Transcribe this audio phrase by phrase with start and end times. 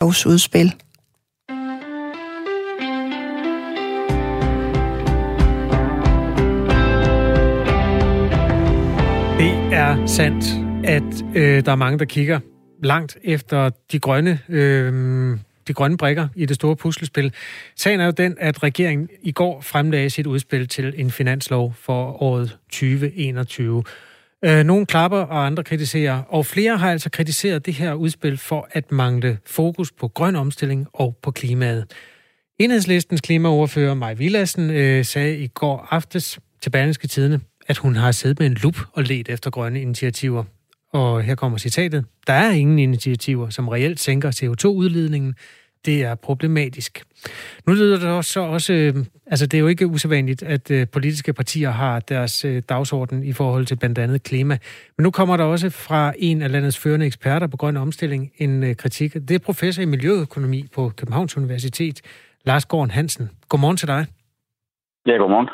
[0.00, 0.66] lovsudspil.
[9.38, 10.44] Det er sandt,
[10.84, 12.40] at øh, der er mange, der kigger
[12.82, 15.38] langt efter de grønne, øh,
[15.68, 17.34] de grønne brikker i det store puslespil.
[17.76, 22.22] Sagen er jo den, at regeringen i går fremlagde sit udspil til en finanslov for
[22.22, 23.84] året 2021.
[24.44, 26.22] Øh, nogle klapper, og andre kritiserer.
[26.28, 30.86] Og flere har altså kritiseret det her udspil for at mangle fokus på grøn omstilling
[30.92, 31.86] og på klimaet.
[32.58, 38.12] Enhedslistens klimaordfører Maj Villassen øh, sagde i går aftes til Berlingske Tidene, at hun har
[38.12, 40.44] siddet med en lup og let efter grønne initiativer.
[40.92, 42.04] Og her kommer citatet.
[42.26, 45.34] Der er ingen initiativer, som reelt sænker CO2-udledningen.
[45.84, 47.02] Det er problematisk.
[47.66, 48.94] Nu lyder det også, også øh,
[49.26, 53.32] altså det er jo ikke usædvanligt, at øh, politiske partier har deres øh, dagsorden i
[53.32, 54.58] forhold til blandt andet klima.
[54.96, 58.74] Men nu kommer der også fra en af landets førende eksperter på grøn omstilling en
[58.74, 59.14] kritik.
[59.14, 62.00] Det er professor i miljøøkonomi på Københavns Universitet,
[62.44, 63.30] Lars Gården Hansen.
[63.48, 64.06] Godmorgen til dig.
[65.06, 65.48] Ja, godmorgen.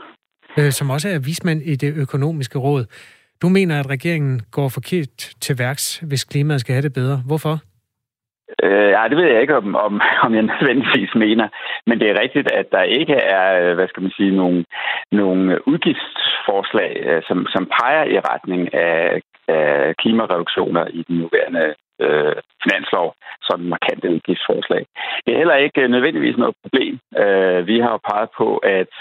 [0.72, 2.86] Som også er vismand i det økonomiske råd.
[3.42, 7.22] Du mener, at regeringen går forkert til værks, hvis klimaet skal have det bedre.
[7.27, 7.60] Hvorfor?
[8.62, 11.48] Øh, ja, det ved jeg ikke, om, om, om jeg nødvendigvis mener.
[11.86, 14.64] Men det er rigtigt, at der ikke er, øh, hvad skal man sige, nogle,
[15.12, 22.36] nogle udgiftsforslag, øh, som, som peger i retning af, af klimareduktioner i den nuværende øh,
[22.62, 24.86] finanslov, sådan markante udgiftsforslag.
[25.24, 26.98] Det er heller ikke øh, nødvendigvis noget problem.
[27.22, 28.92] Øh, vi har jo peget på, at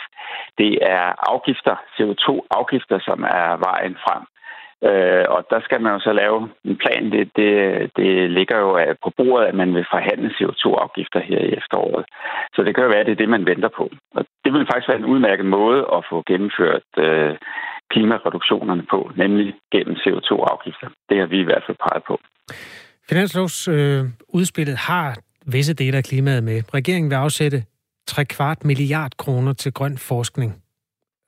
[0.58, 4.24] det er afgifter, CO2-afgifter, som er vejen frem.
[4.90, 7.12] Øh, og der skal man jo så lave en plan.
[7.12, 7.52] Det, det,
[8.00, 8.70] det ligger jo
[9.04, 12.06] på bordet, at man vil forhandle CO2-afgifter her i efteråret.
[12.56, 13.86] Så det kan jo være, at det er det, man venter på.
[14.18, 17.36] Og det vil faktisk være en udmærket måde at få gennemført øh,
[17.94, 20.88] klimareduktionerne på, nemlig gennem CO2-afgifter.
[21.10, 22.16] Det har vi i hvert fald peget på.
[23.10, 25.18] Finanslovsudspillet øh, har
[25.56, 26.74] visse dele af klimaet med.
[26.74, 27.64] Regeringen vil afsætte
[28.08, 30.63] 3 kvart milliard kroner til grøn forskning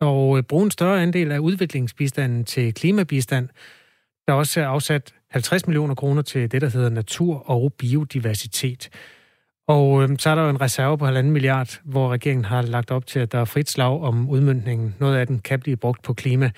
[0.06, 3.50] og øh, bruge en større andel af udviklingsbistanden til klimabistand.
[4.28, 8.90] Der er også afsat 50 millioner kroner til det, der hedder natur og biodiversitet.
[9.68, 12.92] Og øh, så er der jo en reserve på 1,5 milliard, hvor regeringen har lagt
[12.92, 14.96] op til, at der er frit slag om udmyndningen.
[15.00, 16.52] Noget af den kan blive brugt på klima.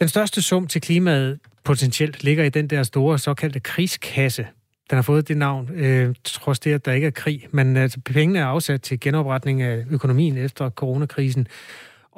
[0.00, 4.46] Den største sum til klimaet potentielt ligger i den der store såkaldte krigskasse.
[4.90, 7.46] Den har fået det navn, øh, trods det, at der ikke er krig.
[7.50, 11.46] Men altså, pengene er afsat til genopretning af økonomien efter coronakrisen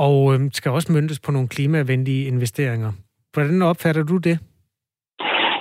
[0.06, 2.92] og øh, skal også møntes på nogle klimavenlige investeringer.
[3.32, 4.36] Hvordan opfatter du det?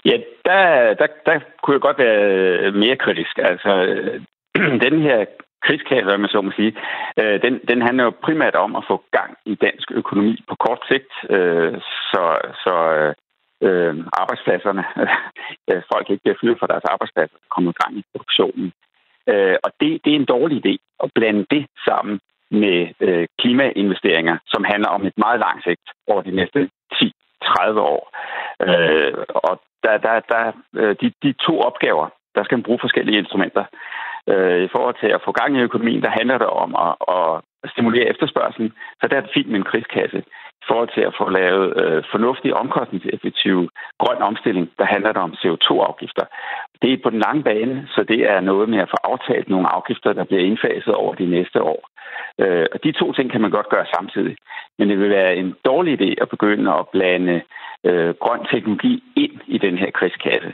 [0.06, 2.22] Ja, der, der, der kunne jeg godt være
[2.63, 3.35] øh, mere kritisk.
[3.38, 4.22] Altså, øh,
[4.85, 5.25] den her
[5.66, 6.74] krigskasse, man så må sige,
[7.19, 10.81] øh, den, den handler jo primært om at få gang i dansk økonomi på kort
[10.91, 11.74] sigt, øh,
[12.12, 12.24] så,
[12.63, 13.13] så øh,
[13.68, 14.84] øh arbejdspladserne,
[15.94, 18.72] folk ikke bliver fyret fra deres arbejdspladser, kommer gang i produktionen.
[19.31, 22.19] Øh, og det, det er en dårlig idé at blande det sammen
[22.51, 28.03] med øh, klimainvesteringer, som handler om et meget langt sigt over de næste 10-30 år.
[28.67, 33.17] Øh, og der, der, der, øh, de, de to opgaver, der skal man bruge forskellige
[33.17, 33.66] instrumenter.
[34.28, 37.41] Øh, I forhold til at få gang i økonomien, der handler det om at, at
[37.72, 40.23] stimulere efterspørgselen, så der er det fint med en krigskasse
[40.62, 43.69] i forhold til at få lavet øh, fornuftige, omkostningseffektive
[44.00, 46.25] grøn omstilling, der handler det om CO2-afgifter.
[46.81, 49.68] Det er på den lange bane, så det er noget med at få aftalt nogle
[49.68, 51.81] afgifter, der bliver indfaset over de næste år.
[52.40, 54.36] Øh, og de to ting kan man godt gøre samtidig.
[54.78, 57.42] Men det vil være en dårlig idé at begynde at blande
[57.86, 60.53] øh, grøn teknologi ind i den her krigskasse.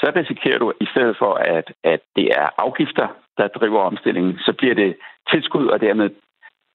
[0.00, 3.06] Så risikerer du, i stedet for at, at det er afgifter,
[3.38, 4.96] der driver omstillingen, så bliver det
[5.32, 6.10] tilskud, og dermed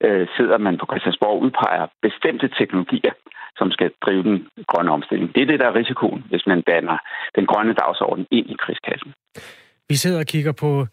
[0.03, 3.13] øh, sidder man på Christiansborg og udpeger bestemte teknologier,
[3.57, 5.35] som skal drive den grønne omstilling.
[5.35, 6.97] Det er det, der er risikoen, hvis man banner
[7.35, 9.13] den grønne dagsorden ind i krigskassen.
[9.89, 10.87] Vi sidder og kigger på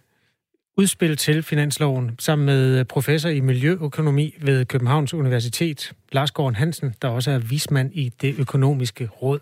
[0.76, 6.94] udspil til finansloven sammen med øh, professor i miljøøkonomi ved Københavns Universitet, Lars Gården Hansen,
[7.02, 9.40] der også er vismand i det økonomiske råd.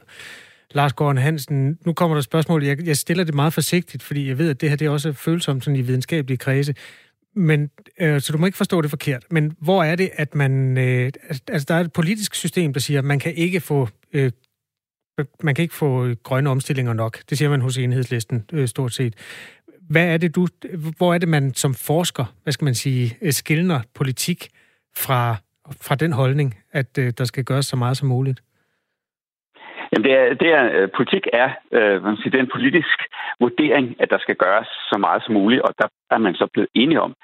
[0.71, 2.65] Lars Gården Hansen, nu kommer der spørgsmål.
[2.65, 5.13] Jeg, jeg stiller det meget forsigtigt, fordi jeg ved, at det her det er også
[5.13, 6.75] følsomt sådan i videnskabelige kredse.
[7.37, 7.71] Men,
[8.01, 9.25] øh, så du må ikke forstå det forkert.
[9.31, 10.79] Men hvor er det, at man...
[10.79, 11.13] Øh,
[11.49, 13.89] altså, der er et politisk system, der siger, at man kan ikke få...
[14.13, 14.33] Øh,
[15.43, 17.19] man kan ikke få grønne omstillinger nok.
[17.31, 19.15] Det siger man hos enhedslisten øh, stort set.
[19.91, 20.47] Hvad er det, du...
[20.99, 24.49] Hvor er det, man som forsker, hvad skal man sige, øh, skiller politik
[24.97, 25.37] fra,
[25.87, 28.41] fra den holdning, at øh, der skal gøres så meget som muligt?
[29.91, 32.99] Jamen det er, det er, øh, politik er øh, man siger, det er en politisk
[33.41, 36.69] vurdering, at der skal gøres så meget som muligt, og der er man så blevet
[36.75, 37.15] enige om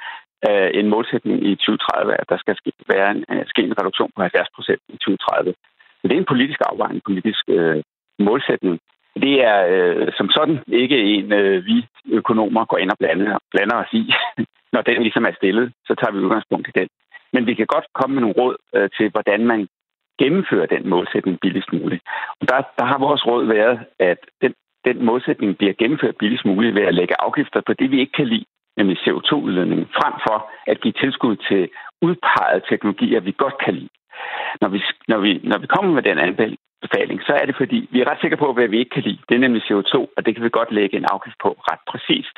[0.49, 4.11] øh, en målsætning i 2030, at der skal ske, være en, øh, ske en reduktion
[4.17, 5.55] på 70 procent i 2030.
[5.99, 7.83] Så det er en politisk afvejning, en politisk øh,
[8.19, 8.75] målsætning.
[9.23, 13.77] Det er øh, som sådan ikke en, øh, vi økonomer går ind og blander, blander
[13.77, 14.13] os i.
[14.73, 16.89] Når den ligesom er stillet, så tager vi udgangspunkt i den.
[17.33, 19.69] Men vi kan godt komme med nogle råd øh, til, hvordan man
[20.19, 22.03] gennemfører den målsætning billigst muligt.
[22.41, 26.75] Og der, der har vores råd været, at den, den målsætning bliver gennemført billigst muligt
[26.75, 28.45] ved at lægge afgifter på det, vi ikke kan lide,
[28.77, 31.69] nemlig CO2-udledning, frem for at give tilskud til
[32.03, 33.89] udpegede teknologier, vi godt kan lide.
[34.61, 38.01] Når vi, når vi, når vi kommer med den anbefaling, så er det fordi, vi
[38.01, 39.25] er ret sikre på, hvad vi ikke kan lide.
[39.29, 42.37] Det er nemlig CO2, og det kan vi godt lægge en afgift på ret præcist.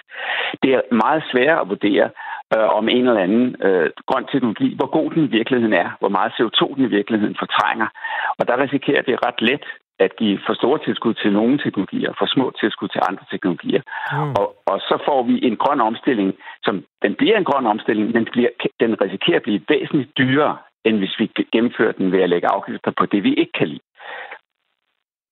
[0.63, 2.11] Det er meget sværere at vurdere,
[2.55, 6.13] øh, om en eller anden øh, grøn teknologi, hvor god den i virkeligheden er, hvor
[6.17, 7.89] meget CO2 den i virkeligheden fortrænger.
[8.39, 9.67] Og der risikerer det ret let
[9.99, 13.83] at give for store tilskud til nogle teknologier, for små tilskud til andre teknologier.
[14.13, 14.31] Mm.
[14.41, 18.15] Og, og så får vi en grøn omstilling, som den bliver en grøn omstilling, men
[18.15, 18.49] den, bliver,
[18.81, 20.57] den risikerer at blive væsentligt dyrere,
[20.87, 23.85] end hvis vi gennemfører den ved at lægge afgifter på det, vi ikke kan lide.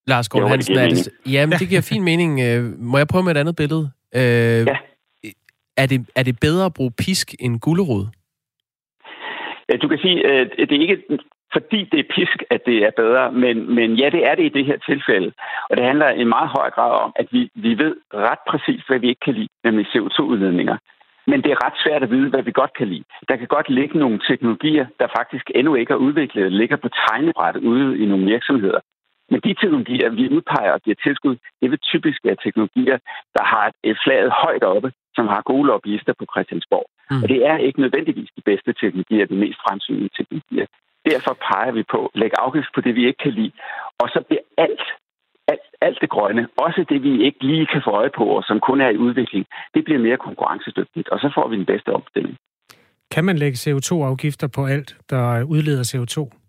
[0.07, 2.41] Lars Gård Hansen, er det, jamen, det giver fin mening.
[2.47, 3.91] Øh, må jeg prøve med et andet billede?
[4.15, 4.77] Øh, ja.
[5.77, 8.07] Er det, er det bedre at bruge pisk end gulerod?
[9.69, 10.99] Ja, du kan sige, at det er ikke
[11.57, 13.33] fordi det er pisk, at det er bedre.
[13.33, 15.33] Men, men ja, det er det i det her tilfælde.
[15.71, 18.99] Og det handler i meget høj grad om, at vi, vi ved ret præcis, hvad
[18.99, 20.77] vi ikke kan lide, nemlig CO2-udledninger.
[21.27, 23.05] Men det er ret svært at vide, hvad vi godt kan lide.
[23.29, 27.63] Der kan godt ligge nogle teknologier, der faktisk endnu ikke er udviklet, ligger på tegnebrættet
[27.63, 28.81] ude i nogle virksomheder.
[29.31, 32.99] Men de teknologier, vi udpeger og giver tilskud, det vil typisk være teknologier,
[33.37, 36.87] der har et flaget højt oppe, som har gode lobbyister på Christiansborg.
[37.11, 37.23] Mm.
[37.23, 40.67] Og det er ikke nødvendigvis de bedste teknologier, de mest fremsynede teknologier.
[41.11, 43.53] Derfor peger vi på at lægge afgift på det, vi ikke kan lide.
[44.01, 44.87] Og så bliver alt,
[45.49, 48.61] alt, alt det grønne, også det, vi ikke lige kan få øje på, og som
[48.61, 52.37] kun er i udvikling, det bliver mere konkurrencedygtigt, og så får vi den bedste opstilling.
[53.11, 56.44] Kan man lægge CO2-afgifter på alt, der udleder CO2?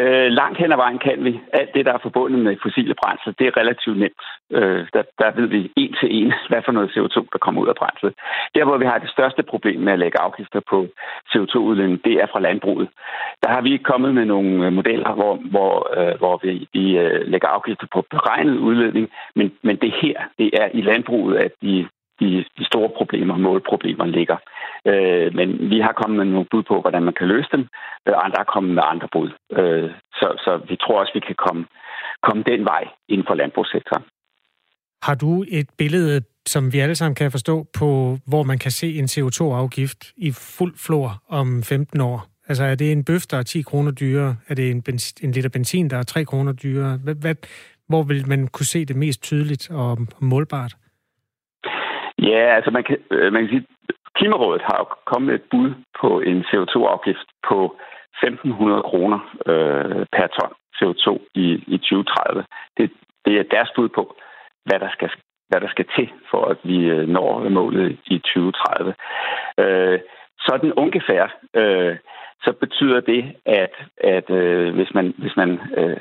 [0.00, 1.40] Øh, langt hen ad vejen kan vi.
[1.52, 4.22] Alt det, der er forbundet med fossile brændsler, det er relativt nemt.
[4.52, 7.68] Øh, der, der ved vi en til en, hvad for noget CO2, der kommer ud
[7.68, 8.14] af brændslet.
[8.54, 10.86] Der, hvor vi har det største problem med at lægge afgifter på
[11.30, 12.88] CO2-udledning, det er fra landbruget.
[13.42, 17.26] Der har vi kommet med nogle øh, modeller, hvor, hvor, øh, hvor vi, vi øh,
[17.26, 21.88] lægger afgifter på beregnet udledning, men, men det her, det er i landbruget, at de
[22.20, 24.36] de, de store problemer, målproblemer ligger.
[24.86, 27.60] Øh, men vi har kommet med nogle bud på, hvordan man kan løse dem.
[28.08, 29.30] Øh, andre er kommet med andre bud.
[29.58, 31.66] Øh, så, så vi tror også, vi kan komme,
[32.22, 34.04] komme den vej inden for landbrugssektoren.
[35.02, 38.98] Har du et billede, som vi alle sammen kan forstå, på hvor man kan se
[38.98, 42.32] en CO2-afgift i fuld flor om 15 år?
[42.48, 44.36] Altså er det en bøf, der er 10 kroner dyrere?
[44.48, 46.98] Er det en, benzin, en liter benzin, der er 3 kroner dyrere?
[47.04, 47.34] Hvad, hvad,
[47.88, 50.74] hvor vil man kunne se det mest tydeligt og målbart?
[52.18, 53.66] Ja, altså man kan, øh, man kan sige,
[54.16, 55.70] Klimarådet har jo kommet med et bud
[56.00, 57.76] på en CO2-afgift på
[58.24, 62.44] 1.500 kroner øh, per ton CO2 i, i 2030.
[62.76, 62.90] Det,
[63.24, 64.16] det er deres bud på,
[64.64, 65.10] hvad der skal,
[65.48, 68.94] hvad der skal til for, at vi øh, når målet i 2030.
[69.58, 70.00] Øh,
[70.46, 71.24] sådan ungefær,
[71.54, 71.96] øh,
[72.44, 73.74] så betyder det, at,
[74.16, 75.96] at øh, hvis man, hvis man øh,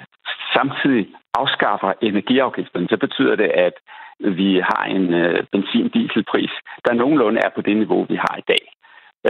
[0.53, 3.73] samtidig afskaffer energiafgiften, så betyder det, at
[4.19, 6.53] vi har en øh, benzin-dieselpris,
[6.85, 8.63] der nogenlunde er på det niveau, vi har i dag.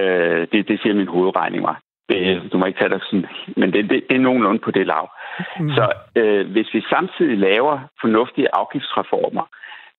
[0.02, 1.76] Øh, det, det siger min hovedregning mig.
[2.10, 3.26] Det, du må ikke tage det sådan,
[3.58, 5.10] men det, det, det er nogenlunde på det lav.
[5.60, 5.70] Mm.
[5.70, 9.46] Så øh, hvis vi samtidig laver fornuftige afgiftsreformer,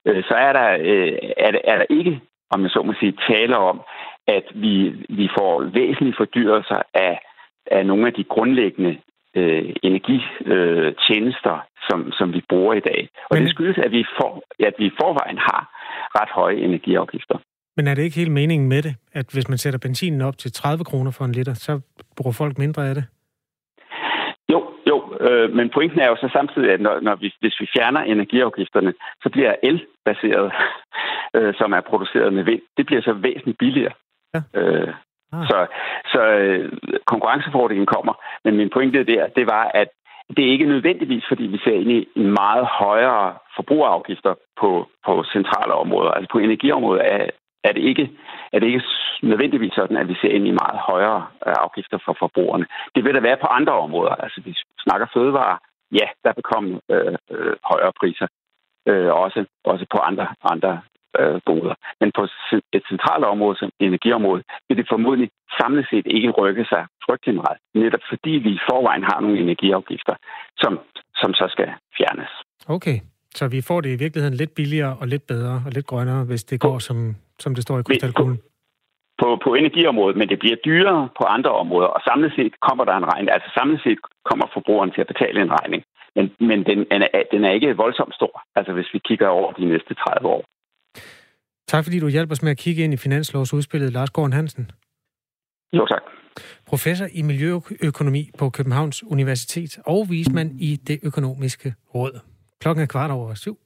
[0.07, 2.21] øh, så er der, øh, er, der, er der ikke,
[2.51, 3.81] om jeg så må sige, tale om,
[4.27, 4.75] at vi,
[5.09, 7.19] vi får væsentlige fordyrelser af,
[7.67, 8.99] af nogle af de grundlæggende
[9.37, 13.09] øh, energitjenester, øh, som, som vi bruger i dag.
[13.31, 13.43] Og Men...
[13.43, 15.63] det skyldes, at vi, for, at vi i forvejen har
[16.19, 17.39] ret høje energiafgifter.
[17.77, 20.53] Men er det ikke helt meningen med det, at hvis man sætter benzinen op til
[20.53, 21.81] 30 kroner for en liter, så
[22.17, 23.05] bruger folk mindre af det?
[24.53, 27.67] Jo, jo, øh, men pointen er jo så samtidig, at når, når vi, hvis vi
[27.77, 28.93] fjerner energiafgifterne,
[29.23, 30.53] så bliver el-baseret,
[31.37, 33.93] øh, som er produceret med vind, det bliver så væsentligt billigere.
[34.35, 34.41] Ja.
[34.55, 34.95] Øh,
[35.33, 35.47] Ah.
[35.49, 35.67] Så,
[36.13, 36.73] så øh,
[37.07, 38.15] konkurrencefordelen kommer.
[38.45, 39.89] Men min pointe der, det var, at
[40.37, 45.25] det er ikke nødvendigvis, fordi vi ser ind i en meget højere forbrugerafgifter på, på
[45.33, 46.11] centrale områder.
[46.11, 47.27] Altså på energiområdet er,
[47.65, 48.11] er, det ikke,
[48.53, 48.85] er det ikke
[49.23, 52.67] nødvendigvis sådan, at vi ser ind i meget højere øh, afgifter for forbrugerne.
[52.95, 54.15] Det vil der være på andre områder.
[54.15, 55.59] Altså vi snakker fødevarer,
[55.93, 58.27] ja, der vil komme øh, øh, højere priser.
[58.89, 60.81] Øh, også, også på andre, andre
[61.21, 61.75] øh, goder.
[62.01, 62.23] Men på
[62.77, 67.59] et centralt område som energiområdet vil det formodentlig samlet set ikke rykke sig frygtelig meget,
[67.75, 70.15] netop fordi vi i forvejen har nogle energiafgifter,
[70.63, 70.73] som,
[71.21, 72.33] som så skal fjernes.
[72.77, 72.99] Okay,
[73.39, 76.45] så vi får det i virkeligheden lidt billigere og lidt bedre og lidt grønnere, hvis
[76.45, 78.41] det går, som, som det står i krystalkuglen?
[79.23, 82.95] På, på energiområdet, men det bliver dyrere på andre områder, og samlet set kommer der
[82.97, 83.31] en regning.
[83.31, 85.83] Altså samlet set kommer forbrugeren til at betale en regning.
[86.17, 89.65] Men, men den, er, den er ikke voldsomt stor, altså hvis vi kigger over de
[89.65, 90.45] næste 30 år.
[91.73, 94.71] Tak fordi du hjælper os med at kigge ind i finanslovsudspillet, Lars Gården Hansen.
[95.73, 96.03] Jo, tak.
[96.67, 102.21] Professor i miljøøkonomi på Københavns Universitet og vismand i det økonomiske råd.
[102.61, 103.59] Klokken er kvart over syv.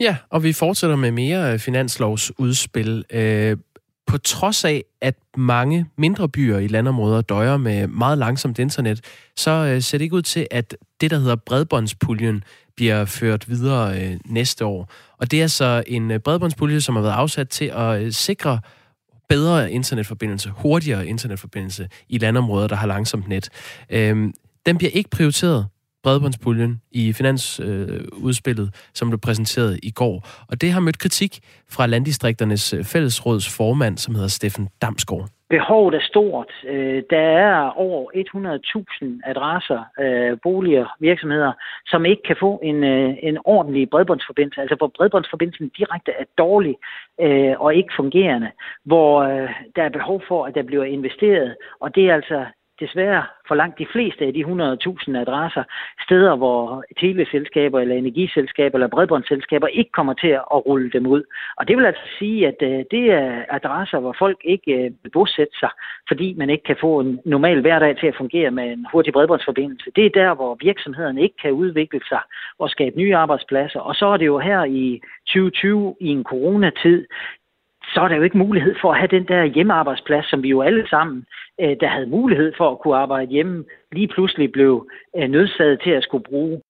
[0.00, 3.04] Ja, og vi fortsætter med mere finanslovsudspil.
[4.06, 9.00] På trods af, at mange mindre byer i landområder døjer med meget langsomt internet,
[9.36, 12.44] så øh, ser det ikke ud til, at det, der hedder bredbåndspuljen,
[12.76, 14.90] bliver ført videre øh, næste år.
[15.18, 18.60] Og det er så en øh, bredbåndspulje, som har været afsat til at øh, sikre
[19.28, 23.48] bedre internetforbindelse, hurtigere internetforbindelse i landområder, der har langsomt net.
[23.90, 24.32] Øh,
[24.66, 25.66] den bliver ikke prioriteret
[26.04, 30.16] bredbåndspuljen i finansudspillet, øh, som blev præsenteret i går.
[30.50, 31.32] Og det har mødt kritik
[31.74, 35.28] fra Landdistrikternes øh, Fællesråds formand, som hedder Steffen Damsgaard.
[35.50, 36.50] Behovet er stort.
[36.68, 41.52] Øh, der er over 100.000 adresser, øh, boliger, virksomheder,
[41.86, 42.84] som ikke kan få en,
[43.28, 46.76] en ordentlig bredbåndsforbindelse, altså hvor bredbåndsforbindelsen direkte er dårlig
[47.58, 48.50] og ikke fungerende,
[48.84, 49.22] hvor
[49.76, 52.44] der er behov for, at der bliver investeret, og det er altså
[52.80, 55.64] desværre for langt de fleste af de 100.000 adresser
[56.06, 61.22] steder, hvor teleselskaber eller energiselskaber eller bredbåndsselskaber ikke kommer til at rulle dem ud.
[61.56, 65.10] Og det vil altså sige, at øh, det er adresser, hvor folk ikke øh, vil
[65.12, 65.70] bosætte sig,
[66.08, 69.90] fordi man ikke kan få en normal hverdag til at fungere med en hurtig bredbåndsforbindelse.
[69.96, 72.20] Det er der, hvor virksomhederne ikke kan udvikle sig
[72.58, 73.80] og skabe nye arbejdspladser.
[73.80, 77.06] Og så er det jo her i 2020 i en coronatid,
[77.94, 80.62] så er der jo ikke mulighed for at have den der hjemmearbejdsplads, som vi jo
[80.62, 81.24] alle sammen,
[81.60, 85.90] øh, der havde mulighed for at kunne arbejde hjemme, lige pludselig blev øh, nødsaget til
[85.90, 86.60] at skulle bruge.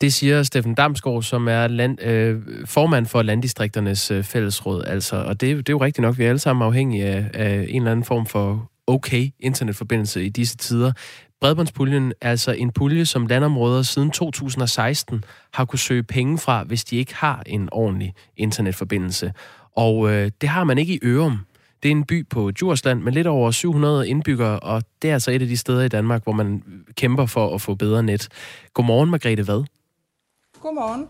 [0.00, 2.36] Det siger Steffen Damsgaard, som er land, øh,
[2.66, 4.84] formand for Landdistrikternes øh, Fællesråd.
[4.86, 7.66] Altså, og det, det er jo rigtigt nok, vi er alle sammen afhængige af, af
[7.68, 10.92] en eller anden form for okay internetforbindelse i disse tider.
[11.40, 15.24] Bredbåndspuljen er altså en pulje, som landområder siden 2016
[15.54, 19.32] har kunne søge penge fra, hvis de ikke har en ordentlig internetforbindelse.
[19.76, 21.38] Og øh, det har man ikke i Ørum.
[21.82, 25.30] Det er en by på Djursland med lidt over 700 indbyggere, og det er altså
[25.30, 26.62] et af de steder i Danmark, hvor man
[26.96, 28.28] kæmper for at få bedre net.
[28.74, 29.64] Godmorgen, Margrethe Vad.
[30.60, 31.06] Godmorgen.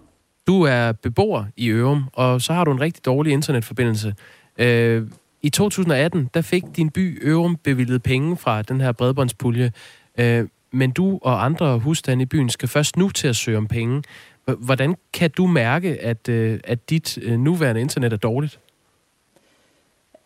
[0.46, 4.14] Du er beboer i Ørum, og så har du en rigtig dårlig internetforbindelse.
[4.58, 5.06] Øh,
[5.42, 9.72] I 2018, der fik din by Ørum bevilget penge fra den her bredbåndspulje,
[10.18, 13.66] øh, men du og andre husstande i byen skal først nu til at søge om
[13.66, 14.02] penge.
[14.50, 18.58] Øh, hvordan kan du mærke, at, øh, at dit øh, nuværende internet er dårligt?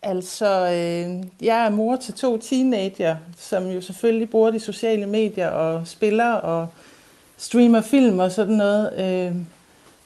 [0.01, 5.47] Altså, øh, jeg er mor til to teenager, som jo selvfølgelig bruger de sociale medier
[5.47, 6.67] og spiller og
[7.37, 8.93] streamer film og sådan noget.
[8.99, 9.35] Øh,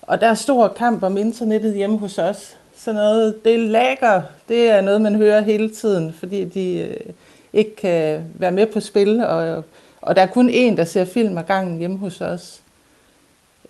[0.01, 2.57] og der er stor kamp om internettet hjemme hos os.
[2.75, 7.13] Så noget, det lager, det er noget, man hører hele tiden, fordi de øh,
[7.53, 9.63] ikke kan være med på spil, og,
[10.01, 12.61] og der er kun én, der ser film ad gangen hjemme hos os.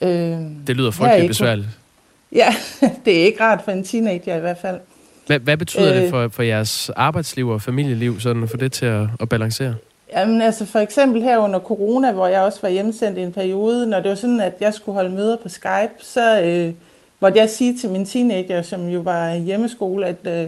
[0.02, 0.10] Øh,
[0.68, 1.68] det lyder frygteligt besværligt.
[2.32, 2.56] Ja,
[3.06, 4.80] det er ikke rart for en teenager i hvert fald.
[5.28, 8.86] Hvad, hvad betyder øh, det for, for jeres arbejdsliv og familieliv, sådan få det til
[8.86, 9.76] at, at balancere?
[10.14, 13.88] Jamen altså for eksempel her under corona, hvor jeg også var hjemsendt i en periode,
[13.88, 16.74] når det var sådan, at jeg skulle holde møder på Skype, så øh,
[17.20, 20.48] måtte jeg sige til min teenager, som jo var hjemmeskole, at, øh,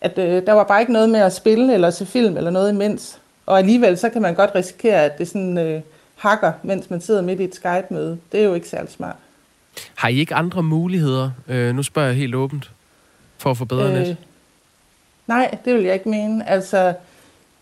[0.00, 2.72] at øh, der var bare ikke noget med at spille eller se film eller noget
[2.72, 3.18] imens.
[3.46, 5.58] Og alligevel så kan man godt risikere, at det sådan...
[5.58, 5.80] Øh,
[6.20, 8.18] hakker, mens man sidder midt i et Skype-møde.
[8.32, 9.16] Det er jo ikke særlig smart.
[9.94, 12.70] Har I ikke andre muligheder, øh, nu spørger jeg helt åbent,
[13.38, 14.16] for at få bedre øh, net?
[15.26, 16.48] Nej, det vil jeg ikke mene.
[16.48, 16.94] Altså,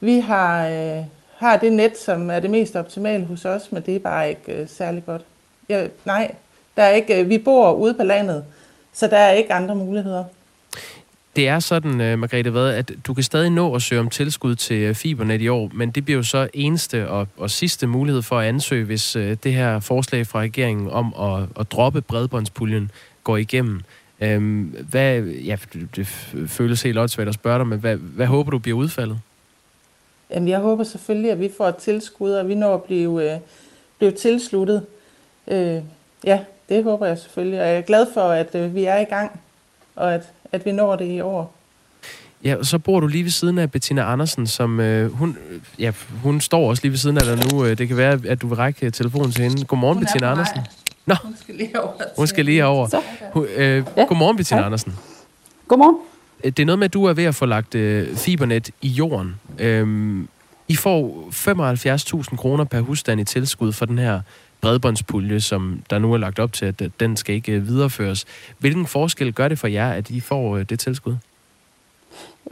[0.00, 1.04] vi har, øh,
[1.36, 4.52] har det net, som er det mest optimale hos os, men det er bare ikke
[4.52, 5.22] øh, særlig godt.
[5.68, 6.34] Jeg, nej,
[6.76, 8.44] der er ikke, øh, vi bor ude på landet,
[8.92, 10.24] så der er ikke andre muligheder.
[11.38, 14.54] Det er sådan, uh, Margrethe Vad, at du kan stadig nå at søge om tilskud
[14.54, 18.22] til uh, fibernet i år, men det bliver jo så eneste og, og sidste mulighed
[18.22, 22.90] for at ansøge, hvis uh, det her forslag fra regeringen om at, at droppe bredbåndspuljen
[23.24, 23.80] går igennem.
[24.36, 25.56] Um, hvad, ja,
[25.96, 26.06] det
[26.46, 29.20] føles helt åndssvagt at spørge dig, men hvad, hvad håber du bliver udfaldet?
[30.30, 33.40] Jamen, jeg håber selvfølgelig, at vi får et tilskud, og vi når at blive, uh,
[33.98, 34.86] blive tilsluttet.
[35.46, 35.82] Uh,
[36.24, 39.04] ja, det håber jeg selvfølgelig, og jeg er glad for, at uh, vi er i
[39.04, 39.40] gang,
[39.96, 41.54] og at at vi når det i år.
[42.44, 45.38] Ja, og så bor du lige ved siden af Bettina Andersen, som øh, hun,
[45.78, 47.68] ja, hun står også lige ved siden af dig nu.
[47.68, 49.64] Det kan være, at du vil række telefonen til hende.
[49.64, 50.58] Godmorgen, hun Bettina Andersen.
[51.06, 51.92] Nå, hun skal lige over.
[52.16, 52.88] Hun skal lige over.
[53.32, 54.04] Hun, øh, ja.
[54.04, 54.66] Godmorgen, Bettina ja.
[54.66, 54.96] Andersen.
[55.68, 55.96] Godmorgen.
[56.44, 58.88] Øh, det er noget med, at du er ved at få lagt øh, fibernet i
[58.88, 59.40] jorden.
[59.58, 60.28] Øhm,
[60.68, 61.28] I får
[62.30, 64.20] 75.000 kroner per husstand i tilskud for den her
[64.60, 68.24] bredbåndspulje, som der nu er lagt op til, at den skal ikke øh, videreføres.
[68.58, 71.16] Hvilken forskel gør det for jer, at I får øh, det tilskud?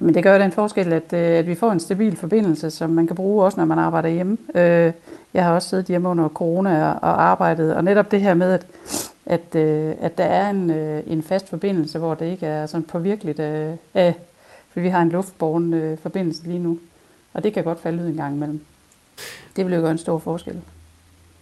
[0.01, 3.07] Men det gør den forskel, at, øh, at vi får en stabil forbindelse, som man
[3.07, 4.39] kan bruge også, når man arbejder hjemme.
[5.35, 8.67] Jeg har også siddet hjemme under corona og arbejdet, og netop det her med, at,
[9.27, 9.57] at,
[10.01, 10.71] at der er en,
[11.07, 14.15] en fast forbindelse, hvor det ikke er sådan påvirkeligt af,
[14.73, 16.79] for vi har en luftborgen forbindelse lige nu,
[17.33, 18.61] og det kan godt falde ud en gang imellem.
[19.57, 20.61] Det vil jo gøre en stor forskel.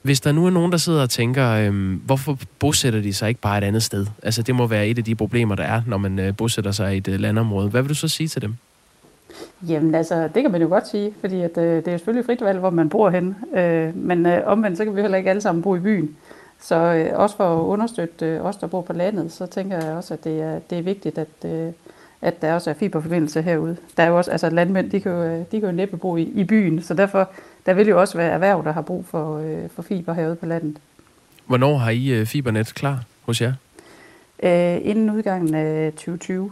[0.04, 3.40] Hvis der nu er nogen, der sidder og tænker, øhm, hvorfor bosætter de sig ikke
[3.40, 4.06] bare et andet sted?
[4.22, 6.94] Altså, det må være et af de problemer, der er, når man øh, bosætter sig
[6.94, 7.68] i et øh, landområde.
[7.68, 8.54] Hvad vil du så sige til dem?
[9.68, 12.40] Jamen altså, det kan man jo godt sige, fordi at, øh, det er selvfølgelig frit
[12.40, 13.36] valg, hvor man bor hen.
[13.56, 16.16] Øh, men øh, omvendt, så kan vi heller ikke alle sammen bo i byen.
[16.60, 19.94] Så øh, også for at understøtte øh, os, der bor på landet, så tænker jeg
[19.94, 21.72] også, at det er, det er vigtigt, at, øh,
[22.24, 23.76] at der også er fiberforbindelse herude.
[23.96, 26.16] Der er jo også, altså landmænd, de kan jo, øh, de kan jo næppe bo
[26.16, 27.30] i, i byen, så derfor
[27.66, 30.46] der vil jo også være erhverv, der har brug for, øh, for fiber herude på
[30.46, 30.76] landet.
[31.46, 33.52] Hvornår har I øh, fibernet klar hos jer?
[34.42, 36.50] Øh, inden udgangen af 2020.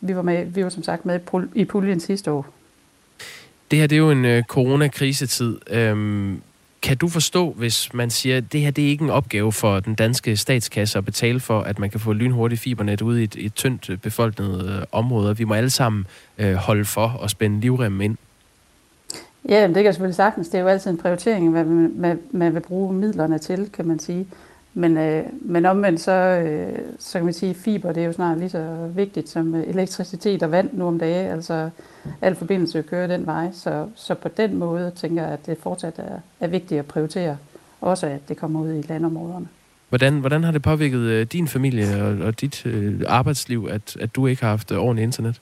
[0.00, 1.20] Vi var, med, vi var som sagt med
[1.54, 2.46] i puljen sidste år.
[3.70, 5.58] Det her det er jo en øh, coronakrisetid.
[5.70, 6.42] Øhm,
[6.82, 9.80] kan du forstå, hvis man siger, at det her det er ikke en opgave for
[9.80, 13.36] den danske statskasse at betale for, at man kan få lynhurtigt fibernet ud i et,
[13.38, 15.36] et tyndt øh, befolknet øh, område?
[15.36, 16.06] Vi må alle sammen
[16.38, 18.16] øh, holde for og spænde livremmen ind.
[19.48, 20.48] Ja, det kan selvfølgelig sagtens.
[20.48, 23.98] Det er jo altid en prioritering, hvad man, man vil bruge midlerne til, kan man
[23.98, 24.26] sige.
[24.78, 28.12] Men, øh, men omvendt så, øh, så kan man sige, at fiber det er jo
[28.12, 31.30] snart lige så vigtigt som øh, elektricitet og vand nu om dagen.
[31.30, 31.70] Altså
[32.20, 33.50] al forbindelse kører den vej.
[33.52, 37.36] Så, så på den måde tænker jeg, at det fortsat er, er vigtigt at prioritere.
[37.80, 39.48] Også at det kommer ud i landområderne.
[39.88, 44.16] Hvordan, hvordan har det påvirket øh, din familie og, og dit øh, arbejdsliv, at, at
[44.16, 45.40] du ikke har haft ordentligt internet?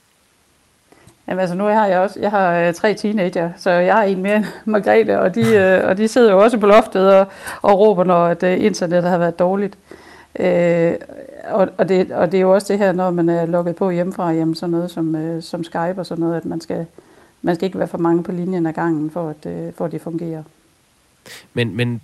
[1.29, 4.23] Jamen altså nu har jeg også, jeg har øh, tre teenager, så jeg har en
[4.23, 7.27] mere end Margrethe, og de, øh, og de sidder jo også på loftet og,
[7.63, 9.79] og råber, når at, øh, internettet har været dårligt.
[10.39, 10.95] Øh,
[11.51, 13.91] og, og, det, og det er jo også det her, når man er logget på
[13.91, 16.87] hjemmefra, jamen sådan noget som, øh, som Skype og sådan noget, at man skal,
[17.43, 19.93] man skal ikke være for mange på linjen ad gangen, for at, øh, for at
[19.93, 20.43] det fungerer.
[21.55, 22.01] Men, men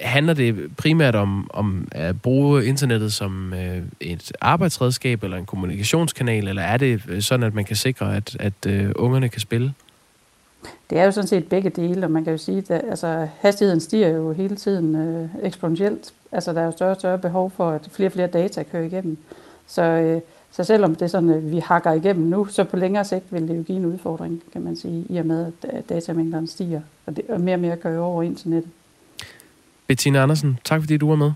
[0.00, 6.48] handler det primært om, om at bruge internettet som øh, et arbejdsredskab eller en kommunikationskanal,
[6.48, 9.74] eller er det øh, sådan, at man kan sikre, at, at øh, ungerne kan spille?
[10.90, 13.80] Det er jo sådan set begge dele, og man kan jo sige, at altså, hastigheden
[13.80, 16.12] stiger jo hele tiden øh, eksponentielt.
[16.32, 18.84] Altså der er jo større og større behov for, at flere og flere data kører
[18.84, 19.18] igennem.
[19.66, 20.20] Så, øh,
[20.56, 23.48] så selvom det er sådan, at vi hakker igennem nu, så på længere sigt vil
[23.48, 27.16] det jo give en udfordring, kan man sige, i og med, at datamængderne stiger, og,
[27.16, 28.70] det, og mere og mere kører over internettet.
[29.86, 31.32] Bettina Andersen, tak fordi du var med.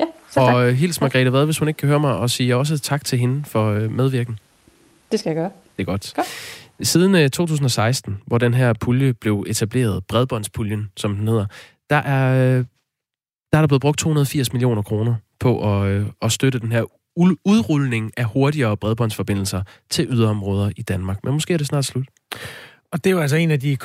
[0.00, 0.54] Ja, så tak.
[0.54, 3.04] Og uh, hils Margrethe Vad, hvis hun ikke kan høre mig, og sige også tak
[3.04, 4.38] til hende for uh, medvirken.
[5.12, 5.50] Det skal jeg gøre.
[5.76, 6.12] Det er godt.
[6.16, 6.26] godt.
[6.82, 11.46] Siden uh, øh, 2016, hvor den her pulje blev etableret, bredbåndspuljen, som den hedder,
[11.90, 12.54] der er,
[13.52, 16.84] der er der blevet brugt 280 millioner kroner på at, at støtte den her
[17.16, 21.24] udrulning af hurtigere bredbåndsforbindelser til yderområder i Danmark.
[21.24, 22.06] Men måske er det snart slut.
[22.92, 23.76] Og det er jo altså en af de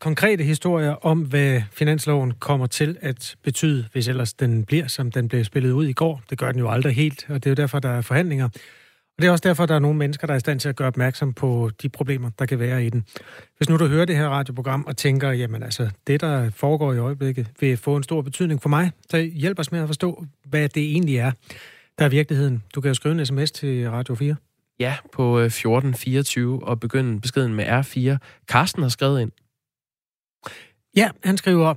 [0.00, 5.28] konkrete historier om, hvad finansloven kommer til at betyde, hvis ellers den bliver, som den
[5.28, 6.22] blev spillet ud i går.
[6.30, 8.48] Det gør den jo aldrig helt, og det er jo derfor, der er forhandlinger.
[9.18, 10.76] Og det er også derfor, der er nogle mennesker, der er i stand til at
[10.76, 13.04] gøre opmærksom på de problemer, der kan være i den.
[13.56, 16.98] Hvis nu du hører det her radioprogram og tænker, jamen altså, det der foregår i
[16.98, 20.68] øjeblikket, vil få en stor betydning for mig, så hjælp os med at forstå, hvad
[20.68, 21.32] det egentlig er,
[21.98, 22.62] der er virkeligheden.
[22.74, 24.36] Du kan jo skrive en sms til Radio 4.
[24.80, 28.16] Ja, på 1424 øh, og begynde beskeden med R4.
[28.48, 29.32] Karsten har skrevet ind.
[30.96, 31.74] Ja, han skriver,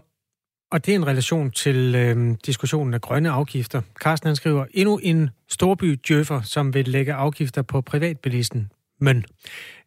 [0.71, 3.81] og det er en relation til øh, diskussionen af grønne afgifter.
[4.01, 8.71] Carsten han skriver, endnu en storby djøffer, som vil lægge afgifter på privatbilisten.
[8.99, 9.25] Men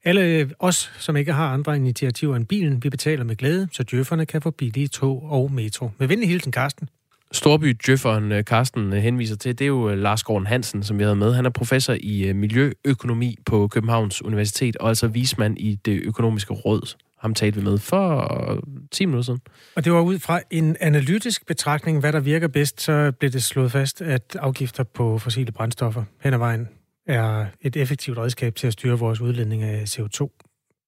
[0.05, 4.27] alle os, som ikke har andre initiativer end bilen, vi betaler med glæde, så djøfferne
[4.27, 5.91] kan få billige tog og metro.
[5.99, 6.89] Med venlig hilsen, Carsten.
[7.33, 10.83] Storby Djøfferen Carsten øh, Karsten øh, henviser til, det er jo øh, Lars Gården Hansen,
[10.83, 11.35] som vi havde med.
[11.35, 16.97] Han er professor i miljøøkonomi på Københavns Universitet, og altså vismand i det økonomiske råd.
[17.19, 18.61] Ham talte vi med for
[18.93, 19.41] 10 minutter siden.
[19.77, 23.43] Og det var ud fra en analytisk betragtning, hvad der virker bedst, så blev det
[23.43, 26.69] slået fast, at afgifter på fossile brændstoffer hen ad vejen
[27.07, 30.29] er et effektivt redskab til at styre vores udledning af CO2.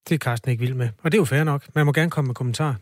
[0.08, 0.88] Det er Carsten ikke vild med.
[1.02, 1.64] Og det er jo fair nok.
[1.74, 2.74] Man må gerne komme med kommentarer.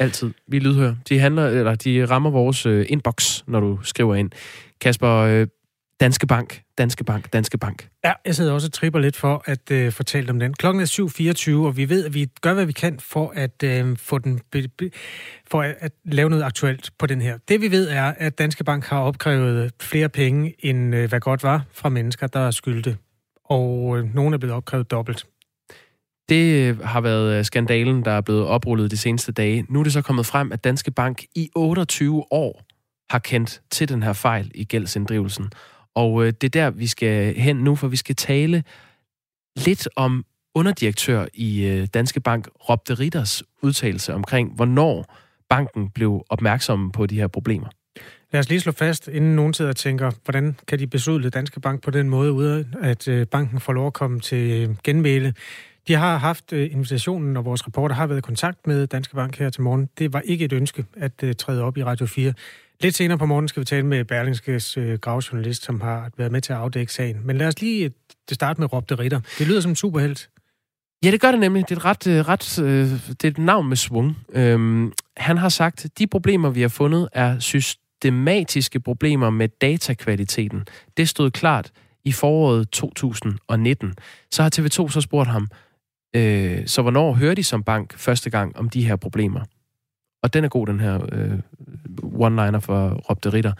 [0.00, 0.30] Altid.
[0.48, 0.94] Vi lydhører.
[1.08, 4.30] De, handler, eller de rammer vores øh, inbox, når du skriver ind.
[4.80, 5.46] Kasper, øh,
[6.00, 7.88] Danske Bank, Danske Bank, Danske Bank.
[8.04, 10.54] Ja, jeg sidder også og tripper lidt for at øh, fortælle om den.
[10.54, 13.96] Klokken er 7.24, og vi ved, at vi gør, hvad vi kan for at øh,
[13.96, 14.90] få den be, be,
[15.50, 17.38] for at, at lave noget aktuelt på den her.
[17.48, 21.42] Det vi ved er, at Danske Bank har opkrævet flere penge, end øh, hvad godt
[21.42, 22.96] var fra mennesker, der er skyldte.
[23.44, 25.26] Og øh, nogle er blevet opkrævet dobbelt.
[26.28, 29.66] Det øh, har været øh, skandalen, der er blevet oprullet de seneste dage.
[29.68, 32.64] Nu er det så kommet frem, at Danske Bank i 28 år
[33.10, 35.50] har kendt til den her fejl i gældsinddrivelsen.
[35.94, 38.64] Og øh, det er der, vi skal hen nu, for vi skal tale
[39.56, 45.16] lidt om underdirektør i Danske Bank, Rob de Ritters udtalelse omkring, hvornår
[45.50, 47.68] banken blev opmærksom på de her problemer.
[48.32, 51.60] Lad os lige slå fast, inden nogen sidder og tænker, hvordan kan de besudle Danske
[51.60, 55.34] Bank på den måde, uden at banken får lov at komme til genmæle.
[55.88, 59.38] Vi har haft øh, invitationen, og vores reporter har været i kontakt med Danske Bank
[59.38, 59.88] her til morgen.
[59.98, 62.32] Det var ikke et ønske at øh, træde op i Radio 4.
[62.80, 66.40] Lidt senere på morgen skal vi tale med Berlingskes øh, gravjournalist, som har været med
[66.40, 67.20] til at afdække sagen.
[67.24, 67.92] Men lad os lige
[68.32, 69.20] starte med Rob de Ritter.
[69.38, 70.30] Det lyder som en superhelt.
[71.04, 71.68] Ja, det gør det nemlig.
[71.68, 72.56] Det er et, ret, ret,
[73.08, 74.16] det er et navn med svung.
[74.32, 80.66] Øhm, han har sagt, de problemer, vi har fundet, er systematiske problemer med datakvaliteten.
[80.96, 81.70] Det stod klart
[82.04, 83.94] i foråret 2019.
[84.30, 85.48] Så har TV2 så spurgt ham,
[86.16, 89.40] øh, så hvornår hørte de som bank første gang om de her problemer?
[90.22, 91.38] Og den er god, den her øh,
[92.02, 93.52] one-liner for Rob de Ritter.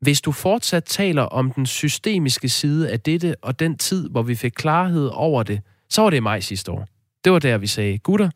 [0.00, 4.34] Hvis du fortsat taler om den systemiske side af dette og den tid, hvor vi
[4.34, 6.88] fik klarhed over det, så var det i maj sidste år.
[7.24, 8.30] Det var der, vi sagde, gutter,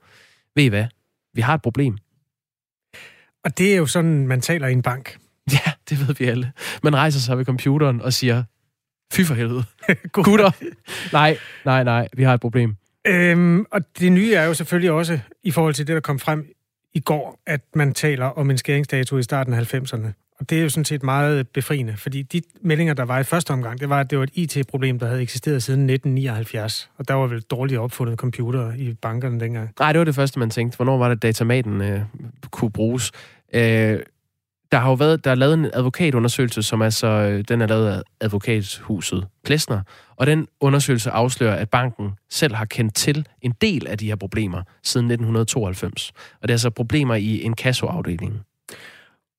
[0.55, 0.87] ved I hvad?
[1.35, 1.99] Vi har et problem.
[3.45, 5.19] Og det er jo sådan, man taler i en bank.
[5.53, 6.53] Ja, det ved vi alle.
[6.83, 8.45] Man rejser sig ved computeren og siger,
[9.13, 9.65] fy for helvede.
[10.13, 10.51] gutter.
[11.13, 12.77] Nej, nej, nej, vi har et problem.
[13.07, 16.47] Øhm, og det nye er jo selvfølgelig også, i forhold til det, der kom frem
[16.95, 20.07] i går, at man taler om en skæringsdato i starten af 90'erne.
[20.41, 23.51] Og det er jo sådan set meget befriende, fordi de meldinger, der var i første
[23.51, 26.91] omgang, det var, at det var et IT-problem, der havde eksisteret siden 1979.
[26.99, 29.71] Og der var vel dårligt opfundet computer i bankerne dengang.
[29.81, 30.77] Nej, det var det første, man tænkte.
[30.77, 32.01] Hvornår var det, datamaten øh,
[32.51, 33.13] kunne bruges?
[33.53, 34.01] Øh,
[34.73, 37.89] der har jo været, der er lavet en advokatundersøgelse, som altså, øh, den er lavet
[37.89, 39.81] af advokathuset Plesner,
[40.17, 44.17] og den undersøgelse afslører, at banken selv har kendt til en del af de her
[44.17, 46.13] problemer siden 1992.
[46.43, 48.41] Og det er altså problemer i en kassoafdeling.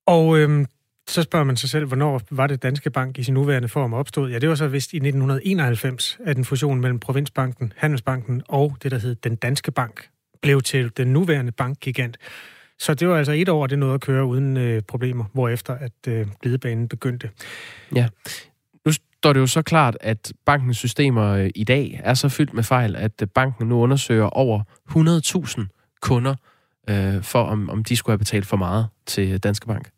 [0.07, 0.65] Og øhm,
[1.07, 4.31] så spørger man sig selv, hvornår var det Danske Bank i sin nuværende form opstået?
[4.31, 8.91] Ja, det var så vist i 1991, at en fusion mellem Provinsbanken, Handelsbanken og det,
[8.91, 10.09] der hed Den Danske Bank,
[10.41, 12.17] blev til den nuværende bankgigant.
[12.79, 16.07] Så det var altså et år, det nåede at køre uden øh, problemer, hvorefter at
[16.07, 17.29] øh, glidebanen begyndte.
[17.95, 18.07] Ja.
[18.85, 22.53] Nu står det jo så klart, at bankens systemer øh, i dag er så fyldt
[22.53, 26.35] med fejl, at øh, banken nu undersøger over 100.000 kunder,
[26.89, 29.89] øh, for om, om de skulle have betalt for meget til Danske Bank.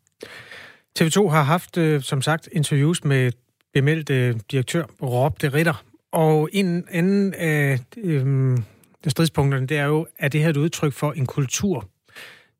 [1.00, 3.32] TV2 har haft, øh, som sagt, interviews med
[3.74, 5.84] bemeldte øh, direktør Rob de Ritter.
[6.12, 8.58] Og en anden af øh,
[9.06, 11.88] stridspunkterne, det er jo, at det her et udtryk for en kultur,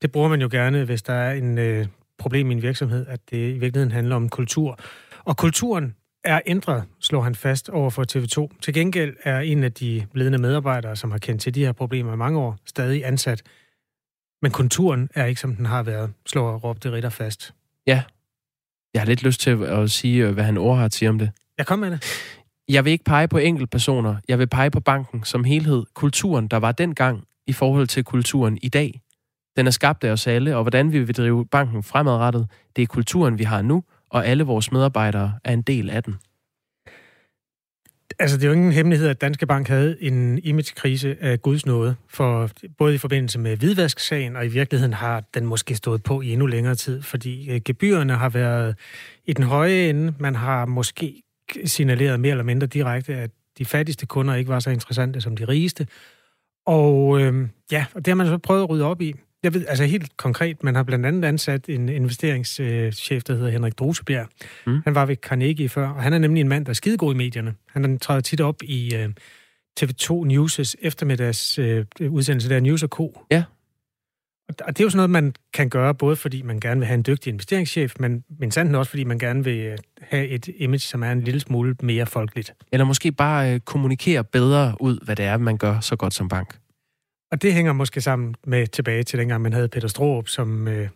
[0.02, 1.86] det bruger man jo gerne, hvis der er en øh,
[2.18, 4.78] problem i en virksomhed, at det i virkeligheden handler om kultur.
[5.24, 8.58] Og kulturen er ændret, slår han fast over for TV2.
[8.60, 12.12] Til gengæld er en af de ledende medarbejdere, som har kendt til de her problemer
[12.12, 13.42] i mange år, stadig ansat.
[14.42, 17.54] Men kulturen er ikke, som den har været, slår Rob de Ritter fast.
[17.86, 18.02] Ja.
[18.94, 21.18] Jeg har lidt lyst til at sige, øh, hvad han ord har at sige om
[21.18, 21.30] det.
[21.58, 22.04] Jeg kom med det.
[22.68, 24.16] Jeg vil ikke pege på personer.
[24.28, 25.84] Jeg vil pege på banken som helhed.
[25.94, 29.00] Kulturen, der var dengang i forhold til kulturen i dag.
[29.58, 32.86] Den er skabt af os alle, og hvordan vi vil drive banken fremadrettet, det er
[32.86, 36.14] kulturen, vi har nu, og alle vores medarbejdere er en del af den.
[38.18, 41.96] Altså, det er jo ingen hemmelighed, at Danske Bank havde en imagekrise af Guds nåde,
[42.08, 46.32] for både i forbindelse med hvidvasksagen, og i virkeligheden har den måske stået på i
[46.32, 48.76] endnu længere tid, fordi øh, gebyrerne har været
[49.26, 50.14] i den høje ende.
[50.18, 51.22] Man har måske
[51.64, 55.44] signaleret mere eller mindre direkte, at de fattigste kunder ikke var så interessante som de
[55.44, 55.86] rigeste.
[56.66, 59.14] Og øh, ja, og det har man så prøvet at rydde op i.
[59.42, 63.78] Jeg ved, altså helt konkret, man har blandt andet ansat en investeringschef, der hedder Henrik
[63.78, 64.28] Drosebjerg.
[64.66, 64.80] Mm.
[64.84, 67.16] Han var ved Carnegie før, og han er nemlig en mand, der er skidegod i
[67.16, 67.54] medierne.
[67.68, 69.08] Han træder tit op i øh,
[69.80, 73.24] TV2 News' eftermiddags uh, udsendelse der, News Co.
[73.30, 73.44] Ja.
[74.48, 76.94] Og det er jo sådan noget, man kan gøre, både fordi man gerne vil have
[76.94, 80.78] en dygtig investeringschef, men, men sandt også, fordi man gerne vil øh, have et image,
[80.78, 82.54] som er en lille smule mere folkeligt.
[82.72, 86.58] Eller måske bare kommunikere bedre ud, hvad det er, man gør så godt som bank.
[87.30, 90.88] Og det hænger måske sammen med tilbage til dengang, man havde Peter Stroop, som, øh,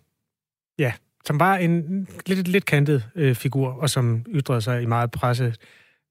[0.79, 0.93] ja,
[1.25, 5.55] som var en lidt, lidt kantet øh, figur, og som ytrede sig i meget presse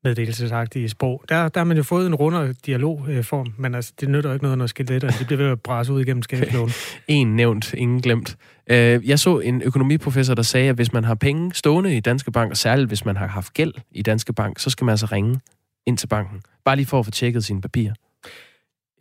[0.03, 1.23] meddelelsesagtige sprog.
[1.29, 4.43] Der, der har man jo fået en rundere dialogform, øh, men altså, det nytter ikke
[4.43, 6.69] noget, når skeletter de bliver ved at bræse ud igennem skabslån.
[7.07, 8.37] en nævnt, ingen glemt.
[8.69, 12.31] Øh, jeg så en økonomiprofessor, der sagde, at hvis man har penge stående i Danske
[12.31, 15.05] Bank, og særligt hvis man har haft gæld i Danske Bank, så skal man altså
[15.05, 15.39] ringe
[15.85, 16.41] ind til banken.
[16.65, 17.93] Bare lige for at få tjekket sine papirer.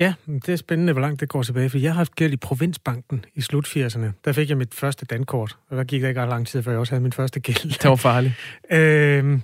[0.00, 2.36] Ja, det er spændende, hvor langt det går tilbage, for jeg har haft gæld i
[2.36, 4.06] Provinsbanken i slut 80'erne.
[4.24, 6.72] Der fik jeg mit første dankort, og der gik der ikke ret lang tid, før
[6.72, 7.78] jeg også havde min første gæld.
[7.78, 8.34] Det var farligt.
[8.70, 9.40] øh,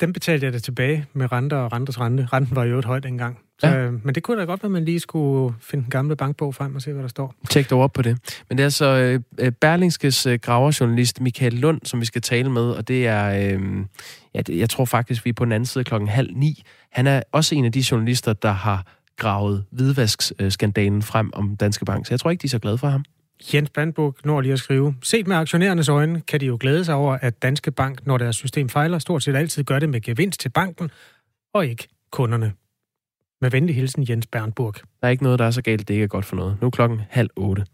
[0.00, 2.28] den betalte jeg det tilbage med renter og renters rente.
[2.32, 3.38] Renten var jo et højt engang.
[3.58, 3.76] Så, ja.
[3.76, 6.54] øh, men det kunne da godt være, at man lige skulle finde den gamle bankbog
[6.54, 7.34] frem og se, hvad der står.
[7.50, 8.18] Tjek dig op på det.
[8.48, 12.50] Men det er så øh, øh, Berlingskes øh, graverjournalist Michael Lund, som vi skal tale
[12.50, 13.60] med, og det er, øh,
[14.34, 16.62] ja, det, jeg tror faktisk, vi er på den anden side klokken halv ni.
[16.92, 22.06] Han er også en af de journalister, der har gravet hvidvaskskandalen frem om Danske Bank.
[22.06, 23.04] Så jeg tror ikke, de er så glade for ham.
[23.54, 26.94] Jens Bandburg når lige at skrive, set med aktionærernes øjne, kan de jo glæde sig
[26.94, 30.40] over, at Danske Bank, når deres system fejler, stort set altid gør det med gevinst
[30.40, 30.90] til banken,
[31.54, 32.52] og ikke kunderne.
[33.40, 34.74] Med venlig hilsen, Jens Bernburg.
[34.74, 36.56] Der er ikke noget, der er så galt, det ikke er godt for noget.
[36.60, 37.64] Nu er klokken halv otte.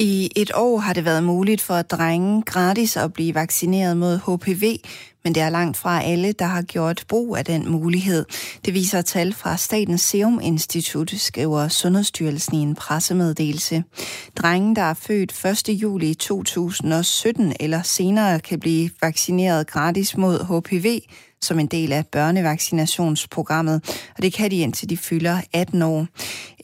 [0.00, 4.76] I et år har det været muligt for drenge gratis at blive vaccineret mod HPV,
[5.24, 8.24] men det er langt fra alle, der har gjort brug af den mulighed.
[8.64, 13.84] Det viser tal fra Statens Serum Institut, skriver Sundhedsstyrelsen i en pressemeddelelse.
[14.36, 15.68] Drenge, der er født 1.
[15.68, 21.00] juli 2017 eller senere, kan blive vaccineret gratis mod HPV,
[21.42, 26.06] som en del af børnevaccinationsprogrammet, og det kan de indtil de fylder 18 år.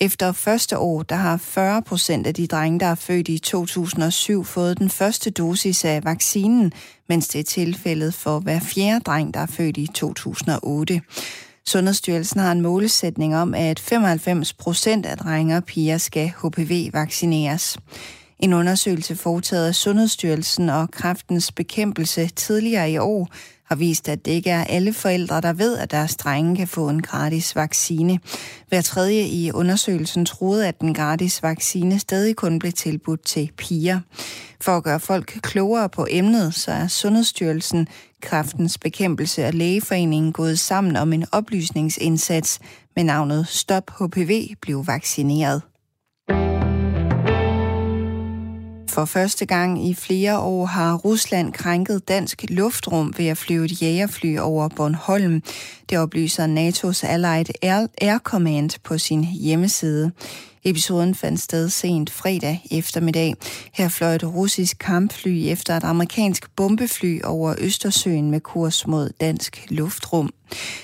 [0.00, 4.44] Efter første år, der har 40 procent af de drenge, der er født i 2007,
[4.44, 6.72] fået den første dosis af vaccinen,
[7.08, 11.00] mens det er tilfældet for hver fjerde dreng, der er født i 2008.
[11.66, 17.78] Sundhedsstyrelsen har en målsætning om, at 95 procent af drenge og piger skal HPV-vaccineres.
[18.38, 23.28] En undersøgelse foretaget af Sundhedsstyrelsen og Kræftens Bekæmpelse tidligere i år
[23.64, 26.88] har vist, at det ikke er alle forældre, der ved, at deres drenge kan få
[26.88, 28.18] en gratis vaccine.
[28.68, 34.00] Hver tredje i undersøgelsen troede, at den gratis vaccine stadig kun blev tilbudt til piger.
[34.60, 37.88] For at gøre folk klogere på emnet, så er Sundhedsstyrelsen,
[38.22, 42.60] Kræftens Bekæmpelse og Lægeforeningen gået sammen om en oplysningsindsats
[42.96, 45.62] med navnet Stop HPV blev vaccineret.
[48.94, 53.82] For første gang i flere år har Rusland krænket dansk luftrum ved at flyve et
[53.82, 55.42] jægerfly over Bornholm.
[55.90, 60.12] Det oplyser NATO's Allied Air, Air Command på sin hjemmeside.
[60.64, 63.34] Episoden fandt sted sent fredag eftermiddag.
[63.72, 69.66] Her fløj et russisk kampfly efter et amerikansk bombefly over Østersøen med kurs mod dansk
[69.68, 70.30] luftrum.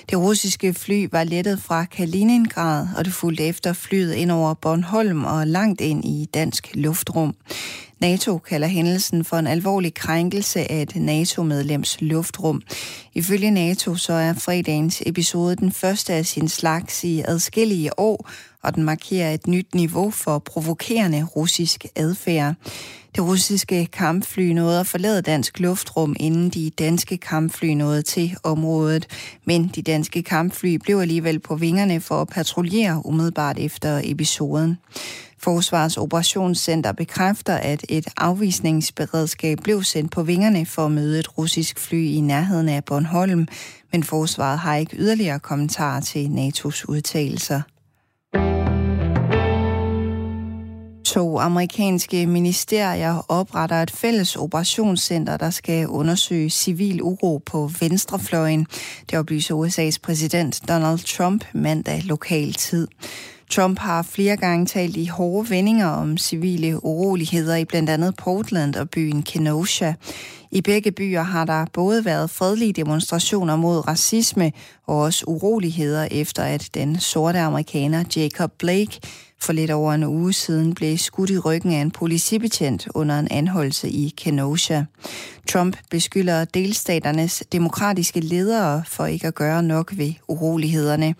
[0.09, 5.25] Det russiske fly var lettet fra Kaliningrad, og det fulgte efter flyet ind over Bornholm
[5.25, 7.35] og langt ind i dansk luftrum.
[8.01, 12.61] NATO kalder hændelsen for en alvorlig krænkelse af et NATO-medlems luftrum.
[13.13, 18.29] Ifølge NATO så er fredagens episode den første af sin slags i adskillige år,
[18.63, 22.55] og den markerer et nyt niveau for provokerende russisk adfærd.
[23.15, 29.07] Det russiske kampfly nåede at forlade dansk luftrum, inden de danske kampfly nåede til området.
[29.45, 34.77] Men de danske kampfly blev alligevel på vingerne for at patruljere umiddelbart efter episoden.
[35.43, 41.79] Forsvarets operationscenter bekræfter, at et afvisningsberedskab blev sendt på vingerne for at møde et russisk
[41.79, 43.47] fly i nærheden af Bornholm,
[43.91, 47.61] men forsvaret har ikke yderligere kommentarer til NATO's udtalelser.
[51.05, 58.67] To amerikanske ministerier opretter et fælles operationscenter, der skal undersøge civil uro på venstrefløjen.
[59.09, 62.87] Det oplyser USA's præsident Donald Trump mandag lokal tid.
[63.51, 68.75] Trump har flere gange talt i hårde vendinger om civile uroligheder i blandt andet Portland
[68.75, 69.93] og byen Kenosha.
[70.53, 74.51] I begge byer har der både været fredelige demonstrationer mod racisme
[74.87, 78.99] og også uroligheder efter, at den sorte amerikaner Jacob Blake
[79.41, 83.27] for lidt over en uge siden blev skudt i ryggen af en politibetjent under en
[83.31, 84.83] anholdelse i Kenosha.
[85.49, 91.15] Trump beskylder delstaternes demokratiske ledere for ikke at gøre nok ved urolighederne.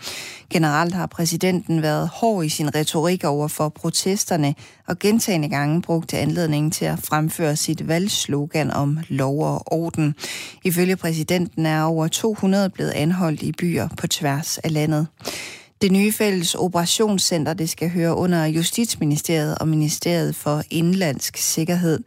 [0.49, 4.55] Generelt har præsidenten været hård i sin retorik over for protesterne
[4.87, 10.15] og gentagende gange brugt anledningen til at fremføre sit valgslogan om lov og orden.
[10.63, 15.07] Ifølge præsidenten er over 200 blevet anholdt i byer på tværs af landet.
[15.81, 21.99] Det nye fælles operationscenter det skal høre under Justitsministeriet og Ministeriet for Indlandsk Sikkerhed.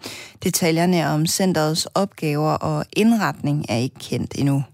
[0.42, 4.64] Detaljerne om centerets opgaver og indretning er ikke kendt endnu.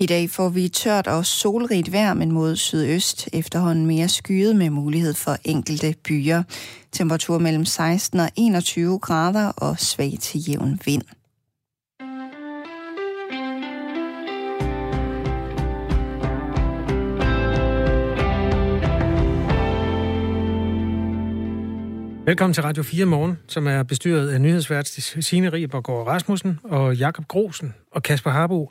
[0.00, 4.70] I dag får vi tørt og solrigt vejr, men mod sydøst efterhånden mere skyet med
[4.70, 6.42] mulighed for enkelte byer.
[6.92, 11.02] Temperatur mellem 16 og 21 grader og svag til jævn vind.
[22.26, 24.88] Velkommen til Radio 4 Morgen, som er bestyret af nyhedsvært
[25.20, 28.70] Signe Riebergaard Rasmussen og Jakob Grosen og Kasper Harbo.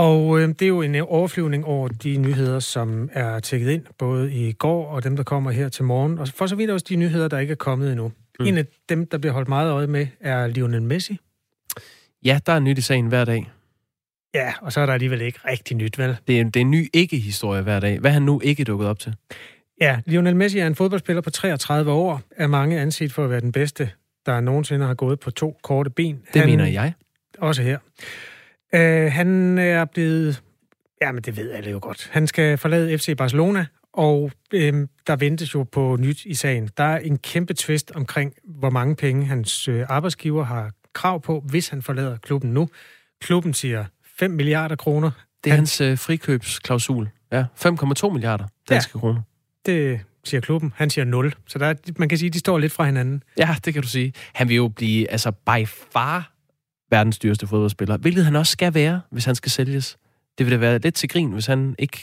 [0.00, 4.32] Og øh, det er jo en overflyvning over de nyheder, som er tækket ind, både
[4.32, 6.18] i går og dem, der kommer her til morgen.
[6.18, 8.12] Og for så vidt også de nyheder, der ikke er kommet endnu.
[8.40, 8.46] Mm.
[8.46, 11.18] En af dem, der bliver holdt meget øje med, er Lionel Messi.
[12.24, 13.50] Ja, der er nyt i sagen hver dag.
[14.34, 16.16] Ja, og så er der alligevel ikke rigtig nyt, vel?
[16.28, 17.98] Det er, det er en ny ikke-historie hver dag.
[17.98, 19.14] Hvad har han nu ikke dukket op til?
[19.80, 23.40] Ja, Lionel Messi er en fodboldspiller på 33 år, er mange anset for at være
[23.40, 23.90] den bedste
[24.26, 26.20] der nogensinde har gået på to korte ben.
[26.32, 26.92] Det han, mener jeg.
[27.38, 27.78] Også her.
[28.76, 30.42] Uh, han er blevet...
[31.02, 32.08] Ja, men det ved alle jo godt.
[32.12, 36.70] Han skal forlade FC Barcelona, og øh, der ventes jo på nyt i sagen.
[36.76, 41.40] Der er en kæmpe twist omkring, hvor mange penge hans øh, arbejdsgiver har krav på,
[41.40, 42.68] hvis han forlader klubben nu.
[43.20, 43.84] Klubben siger
[44.18, 45.10] 5 milliarder kroner.
[45.44, 47.08] Det er han, hans øh, frikøbsklausul.
[47.32, 49.22] Ja, 5,2 milliarder danske ja, kroner.
[49.66, 50.72] Det siger klubben.
[50.76, 51.34] Han siger 0.
[51.46, 53.22] Så der er, man kan sige, at de står lidt fra hinanden.
[53.38, 54.12] Ja, det kan du sige.
[54.32, 56.32] Han vil jo blive altså by far
[56.90, 59.98] verdens dyreste fodboldspiller, hvilket han også skal være, hvis han skal sælges.
[60.38, 61.98] Det vil da være lidt til grin, hvis han ikke,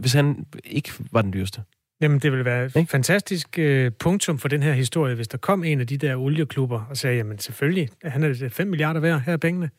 [0.00, 1.62] hvis han ikke var den dyreste.
[2.00, 5.64] Jamen, det ville være et fantastisk uh, punktum for den her historie, hvis der kom
[5.64, 9.32] en af de der olieklubber og sagde, jamen selvfølgelig, han er 5 milliarder værd, her
[9.32, 9.70] er pengene.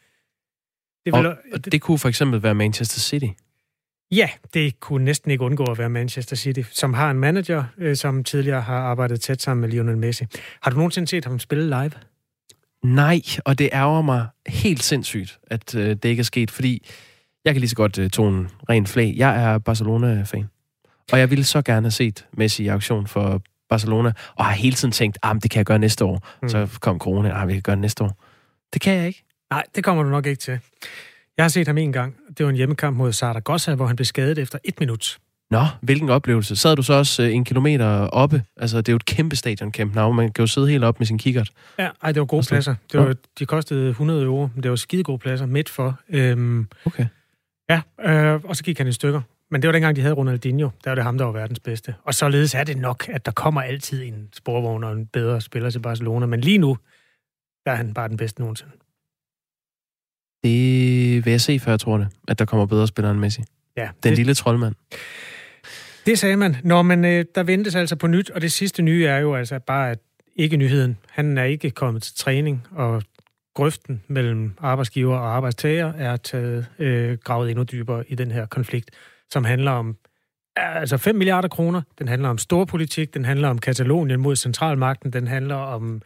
[1.06, 3.28] Det, ville, og, og det, det kunne for eksempel være Manchester City.
[4.12, 7.96] Ja, det kunne næsten ikke undgå at være Manchester City, som har en manager, øh,
[7.96, 10.26] som tidligere har arbejdet tæt sammen med Lionel Messi.
[10.62, 11.92] Har du nogensinde set ham spille live?
[12.84, 16.88] Nej, og det ærger mig helt sindssygt, at øh, det ikke er sket, fordi
[17.46, 19.14] jeg kan lige så godt øh, tone rent flag.
[19.18, 20.50] Jeg er Barcelona-fan,
[21.12, 24.76] og jeg ville så gerne have set Messi i auktion for Barcelona, og har hele
[24.76, 26.28] tiden tænkt, at ah, det kan jeg gøre næste år.
[26.42, 26.50] Mm.
[26.50, 28.24] Så kom corona, ah, vi kan gøre det næste år.
[28.74, 29.24] Det kan jeg ikke.
[29.50, 30.60] Nej, det kommer du nok ikke til.
[31.38, 32.16] Jeg har set ham en gang.
[32.38, 35.18] Det var en hjemmekamp mod Zaragoza, hvor han blev skadet efter et minut.
[35.52, 36.56] Nå, hvilken oplevelse.
[36.56, 38.44] Sad du så også øh, en kilometer oppe?
[38.58, 40.14] Altså, det er jo et kæmpe stadion, Camp Nou.
[40.14, 41.52] Man kan jo sidde helt op med sin kikkert.
[41.80, 42.76] Ja, ej, det var gode pladser.
[42.92, 46.00] Det var, de kostede 100 euro, men det var skide gode pladser midt for.
[46.10, 47.06] Øhm, okay.
[47.70, 49.22] Ja, øh, og så gik han i stykker.
[49.52, 50.70] Men det var dengang, de havde Ronaldinho.
[50.84, 51.96] Der var det ham, der var verdens bedste.
[52.04, 55.70] Og således er det nok, at der kommer altid en sporvogn og en bedre spiller
[55.70, 56.26] til Barcelona.
[56.26, 56.78] Men lige nu,
[57.66, 58.72] der er han bare den bedste nogensinde.
[60.44, 63.42] Det vil jeg se, før jeg tror det, at der kommer bedre spillere end Messi.
[63.78, 64.18] Ja, Den det...
[64.18, 64.76] lille troldmand.
[66.08, 66.56] Det sagde man.
[66.64, 69.60] Når man, øh, der ventes altså på nyt, og det sidste nye er jo altså
[69.60, 70.00] bare, at
[70.36, 70.98] ikke nyheden.
[71.10, 73.04] Han er ikke kommet til træning, og
[73.56, 78.92] grøften mellem arbejdsgiver og arbejdstager er taget, øh, gravet endnu dybere i den her konflikt,
[79.32, 79.96] som handler om
[80.56, 85.28] altså 5 milliarder kroner, den handler om storpolitik, den handler om Katalonien mod centralmagten, den
[85.28, 86.02] handler om...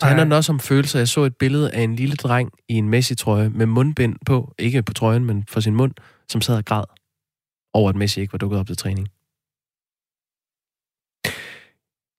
[0.00, 0.98] Så handler den også om følelser.
[0.98, 4.82] Jeg så et billede af en lille dreng i en Messi-trøje med mundbind på, ikke
[4.82, 5.92] på trøjen, men for sin mund,
[6.28, 6.84] som sad og græd
[7.74, 9.08] over, at Messi ikke var dukket op til træning.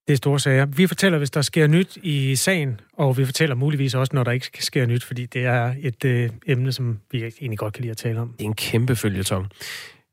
[0.08, 0.65] Det er store sager.
[0.65, 4.32] Vi fortæller, hvis der sker nyt i sagen, og vi fortæller muligvis også, når der
[4.32, 7.91] ikke sker nyt, fordi det er et øh, emne, som vi egentlig godt kan lide
[7.91, 8.34] at tale om.
[8.38, 9.48] Det er en kæmpe følgetong.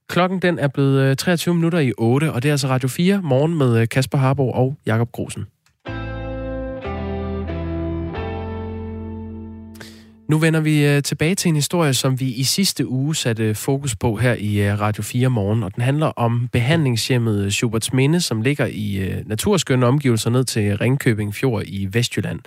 [0.08, 3.20] Klokken den er blevet øh, 23 minutter i 8, og det er altså Radio 4
[3.22, 5.46] morgen med øh, Kasper Harbo og Jakob Grosen.
[10.32, 13.96] Nu vender vi øh, tilbage til en historie, som vi i sidste uge satte fokus
[13.96, 18.42] på her i øh, Radio 4 morgen, og den handler om behandlingshjemmet Schuberts Minde, som
[18.42, 22.40] ligger i øh, naturskønne omgivelser ned til Ringkøbing Fjord i Vestjylland.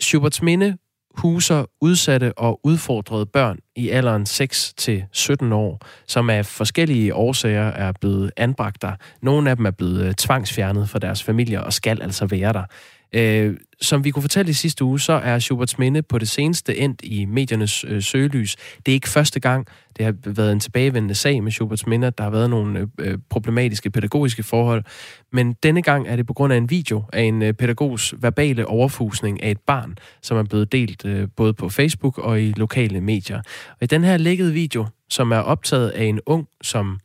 [0.00, 0.76] Schuberts Minde
[1.14, 7.66] huser udsatte og udfordrede børn i alderen 6 til 17 år, som af forskellige årsager
[7.68, 8.92] er blevet anbragt der.
[9.22, 12.64] Nogle af dem er blevet tvangsfjernet fra deres familier og skal altså være der.
[13.12, 16.76] Øh, som vi kunne fortælle i sidste uge, så er Schuberts Minde på det seneste
[16.76, 18.56] endt i mediernes øh, søgelys.
[18.86, 19.66] Det er ikke første gang.
[19.96, 22.10] Det har været en tilbagevendende sag med Schuberts Minde.
[22.10, 24.84] Der har været nogle øh, øh, problematiske pædagogiske forhold.
[25.32, 28.66] Men denne gang er det på grund af en video af en øh, pædagogs verbale
[28.66, 33.00] overfusning af et barn, som er blevet delt øh, både på Facebook og i lokale
[33.00, 33.38] medier.
[33.70, 36.98] Og i den her lækkede video, som er optaget af en ung, som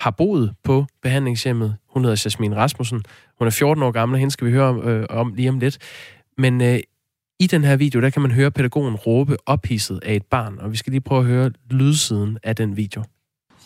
[0.00, 1.76] har boet på behandlingshjemmet.
[1.92, 3.02] Hun hedder Jasmin Rasmussen.
[3.38, 5.58] Hun er 14 år gammel, og hende skal vi høre om, øh, om lige om
[5.58, 5.78] lidt.
[6.38, 6.78] Men øh,
[7.40, 10.72] i den her video, der kan man høre pædagogen råbe ophidset af et barn, og
[10.72, 13.04] vi skal lige prøve at høre lydsiden af den video.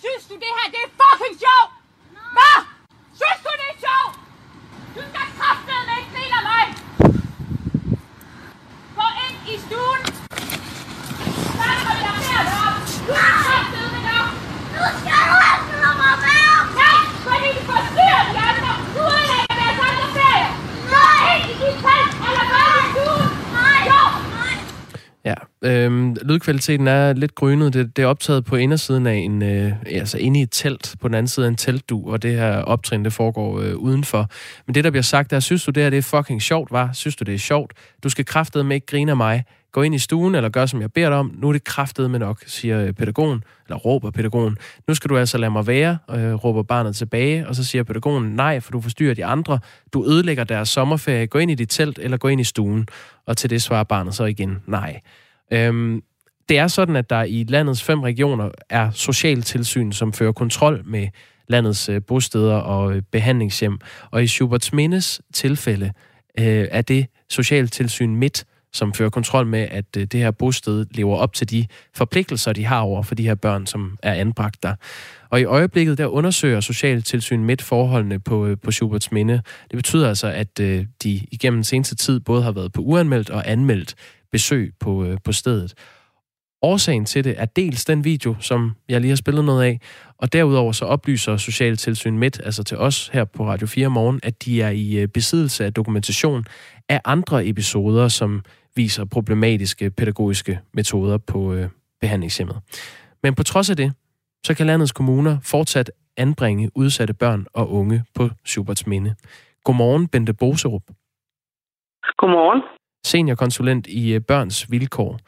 [0.02, 1.70] Synes du, det her det er fucking sjovt?
[2.36, 2.56] Hvad?
[3.20, 4.12] Synes du, det er sjovt?
[4.96, 6.64] Du skal kraftedeme ikke grine af mig!
[8.98, 10.00] Gå ind i stuen!
[11.58, 12.76] Så er jeg mere op!
[13.08, 14.28] Du skal kraftedeme nok!
[14.76, 16.58] Nu skal du efter mig være!
[16.82, 16.92] Ja,
[17.26, 18.72] fordi du forstyrrer de andre!
[18.94, 20.48] Du ødelægger deres andre ferie!
[20.94, 21.22] Nej!
[21.36, 23.28] Ind i dit telt, eller gør det i stuen!
[23.58, 23.80] Nej!
[23.90, 24.00] Jo!
[25.24, 27.72] Ja, øhm, lydkvaliteten er lidt grønnet.
[27.72, 31.08] Det, det er optaget på indersiden af en, øh, altså inde i et telt, på
[31.08, 34.30] den anden side af en teltdu, og det her optrin, det foregår øh, udenfor.
[34.66, 36.92] Men det, der bliver sagt, der synes du, det her det er fucking sjovt, var?
[36.92, 37.72] Synes du, det er sjovt?
[38.02, 39.44] Du skal kraftedeme ikke grine af mig.
[39.74, 41.34] Gå ind i stuen, eller gør, som jeg beder dig om.
[41.38, 44.56] Nu er det kraftet med nok, siger øh, pædagogen, eller råber pædagogen.
[44.88, 48.24] Nu skal du altså lade mig være, øh, råber barnet tilbage, og så siger pædagogen,
[48.36, 49.58] nej, for du forstyrrer de andre.
[49.92, 51.26] Du ødelægger deres sommerferie.
[51.26, 52.86] Gå ind i dit telt, eller gå ind i stuen.
[53.26, 55.00] Og til det svarer barnet så igen, nej.
[55.52, 56.02] Øhm,
[56.48, 61.08] det er sådan, at der i landets fem regioner er socialtilsyn, som fører kontrol med
[61.48, 63.78] landets øh, bosteder og øh, behandlingshjem.
[64.10, 65.92] Og i Schuberts Mindes tilfælde
[66.38, 68.44] øh, er det Socialtilsyn Midt,
[68.74, 72.64] som fører kontrol med, at øh, det her bosted lever op til de forpligtelser, de
[72.64, 74.74] har over for de her børn, som er anbragt der.
[75.30, 79.42] Og i øjeblikket, der undersøger Socialtilsyn midt forholdene på, øh, på Schuberts Minde.
[79.70, 83.30] Det betyder altså, at øh, de igennem den seneste tid både har været på uanmeldt
[83.30, 83.94] og anmeldt
[84.32, 85.74] besøg på, på stedet.
[86.62, 89.80] Årsagen til det er dels den video, som jeg lige har spillet noget af,
[90.18, 94.44] og derudover så oplyser Socialtilsyn Midt, altså til os her på Radio 4 morgen, at
[94.44, 96.44] de er i besiddelse af dokumentation
[96.88, 98.42] af andre episoder, som
[98.76, 101.68] viser problematiske pædagogiske metoder på øh,
[102.00, 102.60] behandlingshjemmet.
[103.22, 103.92] Men på trods af det,
[104.46, 109.14] så kan landets kommuner fortsat anbringe udsatte børn og unge på Schuberts Minde.
[109.64, 110.82] Godmorgen, Bente Boserup.
[112.16, 112.62] Godmorgen.
[113.06, 115.18] Seniorkonsulent i øh, Børns Vilkår.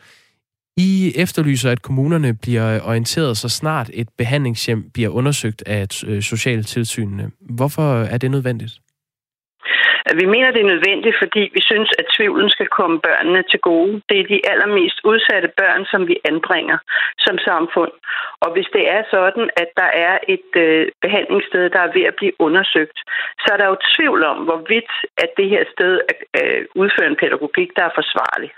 [0.77, 7.31] I efterlyser, at kommunerne bliver orienteret så snart et behandlingshjem bliver undersøgt af øh, socialtilsynene.
[7.41, 8.81] Hvorfor er det nødvendigt?
[10.15, 14.03] Vi mener, det er nødvendigt, fordi vi synes, at tvivlen skal komme børnene til gode.
[14.09, 16.79] Det er de allermest udsatte børn, som vi anbringer
[17.19, 17.93] som samfund.
[18.41, 22.15] Og hvis det er sådan, at der er et øh, behandlingssted, der er ved at
[22.15, 22.99] blive undersøgt,
[23.43, 26.01] så er der jo tvivl om, hvorvidt at det her sted
[26.39, 28.51] øh, udfører en pædagogik, der er forsvarlig.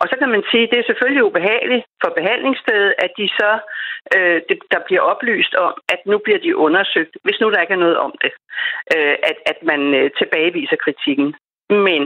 [0.00, 3.50] Og så kan man sige, at det er selvfølgelig ubehageligt for behandlingsstedet, at de så
[4.16, 7.76] øh, det, der bliver oplyst om, at nu bliver de undersøgt, hvis nu der ikke
[7.78, 8.32] er noget om det,
[8.94, 11.34] øh, at, at man øh, tilbageviser kritikken.
[11.70, 12.02] Men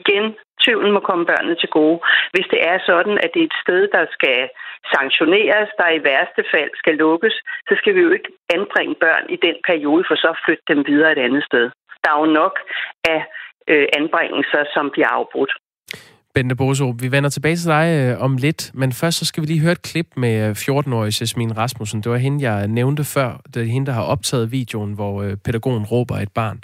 [0.00, 0.24] igen,
[0.62, 1.98] tvivlen må komme børnene til gode.
[2.32, 4.48] Hvis det er sådan, at det er et sted, der skal
[4.94, 7.36] sanktioneres, der i værste fald skal lukkes,
[7.68, 11.12] så skal vi jo ikke anbringe børn i den periode, for så flytte dem videre
[11.12, 11.70] et andet sted.
[12.04, 12.54] Der er jo nok
[13.14, 13.20] af
[13.72, 15.52] øh, anbringelser, som bliver afbrudt.
[16.34, 19.46] Bente Boso, vi vender tilbage til dig øh, om lidt, men først så skal vi
[19.46, 22.00] lige høre et klip med øh, 14-årige Jasmin Rasmussen.
[22.00, 23.40] Det var hende, jeg nævnte før.
[23.54, 26.60] Det er hende, der har optaget videoen, hvor øh, pædagogen råber et barn.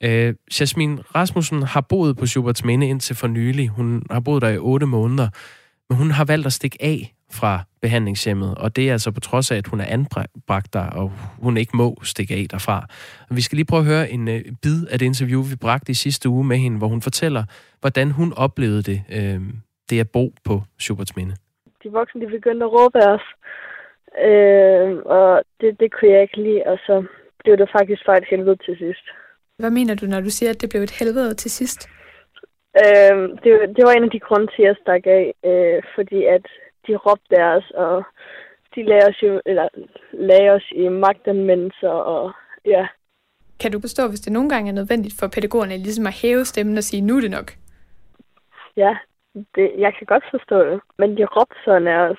[0.00, 3.68] Øh, Jasmin Rasmussen har boet på Schuberts Minde indtil for nylig.
[3.68, 5.28] Hun har boet der i 8 måneder,
[5.88, 9.50] men hun har valgt at stikke af fra behandlingshjemmet, og det er altså på trods
[9.50, 11.12] af, at hun er anbragt der, og
[11.42, 12.86] hun ikke må stikke af derfra.
[13.30, 15.90] Og vi skal lige prøve at høre en uh, bid af det interview, vi bragte
[15.90, 17.44] i sidste uge med hende, hvor hun fortæller,
[17.80, 19.42] hvordan hun oplevede det, uh,
[19.90, 21.34] det at bo på Schuberts Minde.
[21.82, 23.26] De voksne, de begyndte at råbe af os,
[24.28, 27.04] uh, og det, det kunne jeg ikke lide, og så
[27.44, 29.04] blev det faktisk faktisk helvede til sidst.
[29.58, 31.88] Hvad mener du, når du siger, at det blev et helvede til sidst?
[32.84, 36.20] Uh, det, det var en af de grunde til, at jeg stak af, uh, fordi
[36.36, 36.46] at
[36.86, 38.04] de råbte deres, og
[38.74, 39.68] de lagde os, jo, eller,
[40.12, 42.32] lagde os i magtanvendelser, og
[42.64, 42.86] ja.
[43.60, 46.76] Kan du forstå, hvis det nogle gange er nødvendigt for pædagogerne ligesom at hæve stemmen
[46.78, 47.52] og sige, nu er det nok?
[48.76, 48.96] Ja,
[49.54, 52.18] det, jeg kan godt forstå det, men de råbte sådan af os.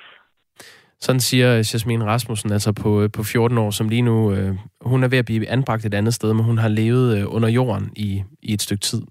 [0.99, 5.03] Sådan siger Jasmine Rasmussen, altså på, øh, på 14 år, som lige nu, øh, hun
[5.03, 7.91] er ved at blive anbragt et andet sted, men hun har levet øh, under jorden
[7.95, 9.01] i, i et stykke tid.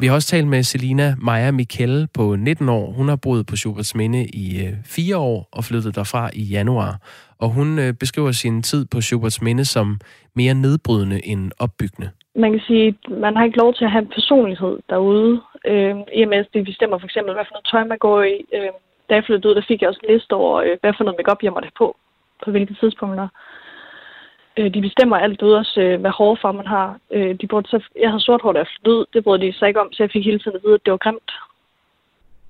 [0.00, 2.92] Vi har også talt med Selina Maja Mikkel på 19 år.
[2.92, 6.98] Hun har boet på Schuberts Minde i øh, fire år og flyttet derfra i januar.
[7.38, 10.00] Og hun øh, beskriver sin tid på Schuberts Minde som
[10.36, 12.10] mere nedbrydende end opbyggende.
[12.36, 15.40] Man kan sige, at man har ikke lov til at have en personlighed derude.
[15.66, 18.22] Øh, I og med, at vi bestemmer for eksempel, hvad for noget tøj man går
[18.22, 18.36] i.
[18.56, 18.70] Øh,
[19.08, 21.18] da jeg flyttede ud, der fik jeg også en liste over, øh, hvad for noget
[21.18, 21.96] makeup jeg måtte have på,
[22.44, 23.28] på hvilke tidspunkter.
[24.56, 26.98] Øh, de bestemmer alt ud, også øh, hvad hårfarve man har.
[27.10, 29.04] Øh, de burde så, jeg havde sort hår, da jeg flyttede ud.
[29.12, 30.90] Det brød de sig ikke om, så jeg fik hele tiden at vide, at det
[30.90, 31.30] var grimt.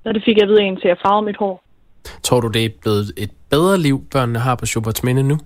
[0.04, 1.62] Og det fik jeg at vide, indtil jeg farvede mit hår.
[2.22, 5.36] Tror du, det er blevet et bedre liv, børnene har på Schuberts Minde nu?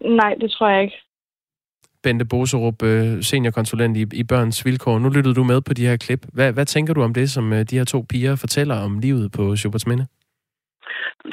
[0.00, 0.96] Nej, det tror jeg ikke.
[2.04, 4.98] Bente Boserup, øh, seniorkonsulent i, i Børns Vilkår.
[4.98, 6.22] Nu lyttede du med på de her klip.
[6.36, 9.32] Hvad, hvad tænker du om det, som øh, de her to piger fortæller om livet
[9.36, 10.06] på Schuberts Minde?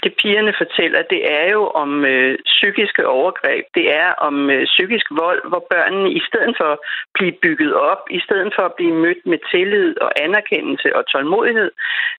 [0.04, 3.66] Det pigerne fortæller, det er jo om øh, psykiske overgreb.
[3.76, 6.80] Det er om øh, psykisk vold, hvor børnene i stedet for at
[7.14, 11.72] blive bygget op, i stedet for at blive mødt med tillid og anerkendelse og tålmodighed,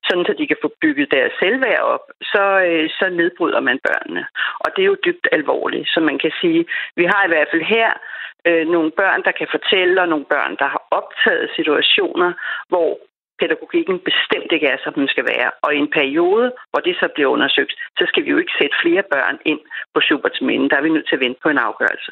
[0.07, 4.23] sådan så de kan få bygget deres selvværd op, så, øh, så nedbryder man børnene.
[4.63, 5.87] Og det er jo dybt alvorligt.
[5.93, 6.65] Så man kan sige,
[6.99, 7.91] vi har i hvert fald her
[8.47, 12.29] øh, nogle børn, der kan fortælle, og nogle børn, der har optaget situationer,
[12.71, 12.89] hvor
[13.41, 15.49] pædagogikken bestemt ikke er, som den skal være.
[15.65, 18.75] Og i en periode, hvor det så bliver undersøgt, så skal vi jo ikke sætte
[18.83, 19.61] flere børn ind
[19.93, 20.69] på Schuberts Minde.
[20.69, 22.11] Der er vi nødt til at vente på en afgørelse.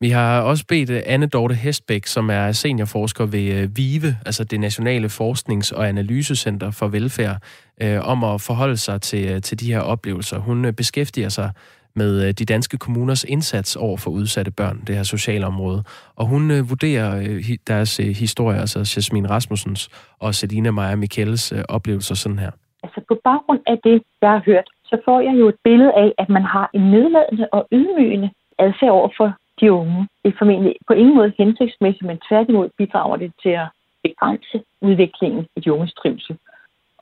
[0.00, 4.44] Vi har også bedt øh, Anne Dorte Hestbæk, som er seniorforsker ved øh, VIVE, altså
[4.44, 7.36] det Nationale Forsknings- og Analysecenter for Velfærd,
[7.82, 10.38] øh, om at forholde sig til, øh, til de her oplevelser.
[10.38, 11.50] Hun beskæftiger sig
[11.96, 15.84] med øh, de danske kommuners indsats over for udsatte børn, det her sociale område.
[16.16, 19.88] Og hun øh, vurderer øh, deres øh, historie, altså Jasmin Rasmussens
[20.18, 22.50] og Selina Maja Mikkels øh, oplevelser sådan her.
[22.82, 26.12] Altså på baggrund af det, jeg har hørt, så får jeg jo et billede af,
[26.18, 29.28] at man har en nedladende og ydmygende adfærd over for
[29.60, 30.08] de unge.
[30.22, 33.68] Det er formentlig på ingen måde hensigtsmæssigt, men tværtimod bidrager det til at
[34.02, 36.36] begrænse udviklingen i de unges trivsel.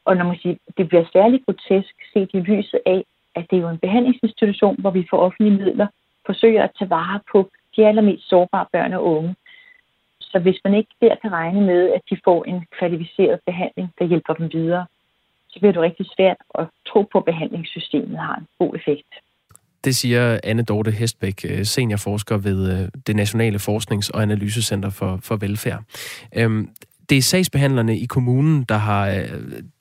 [0.05, 3.05] Og når man siger, det bliver særligt grotesk set i lyset af,
[3.35, 5.87] at det er jo en behandlingsinstitution, hvor vi for offentlige midler
[6.27, 9.35] forsøger at tage vare på de allermest sårbare børn og unge.
[10.21, 14.05] Så hvis man ikke der kan regne med, at de får en kvalificeret behandling, der
[14.05, 14.87] hjælper dem videre,
[15.49, 19.13] så bliver det rigtig svært at tro på, at behandlingssystemet har en god effekt.
[19.85, 25.19] Det siger Anne Dorte Hestbæk, øh, seniorforsker ved øh, det Nationale Forsknings- og Analysecenter for,
[25.23, 25.83] for Velfærd.
[26.37, 26.69] Øhm,
[27.09, 29.29] det er sagsbehandlerne i kommunen, der har øh,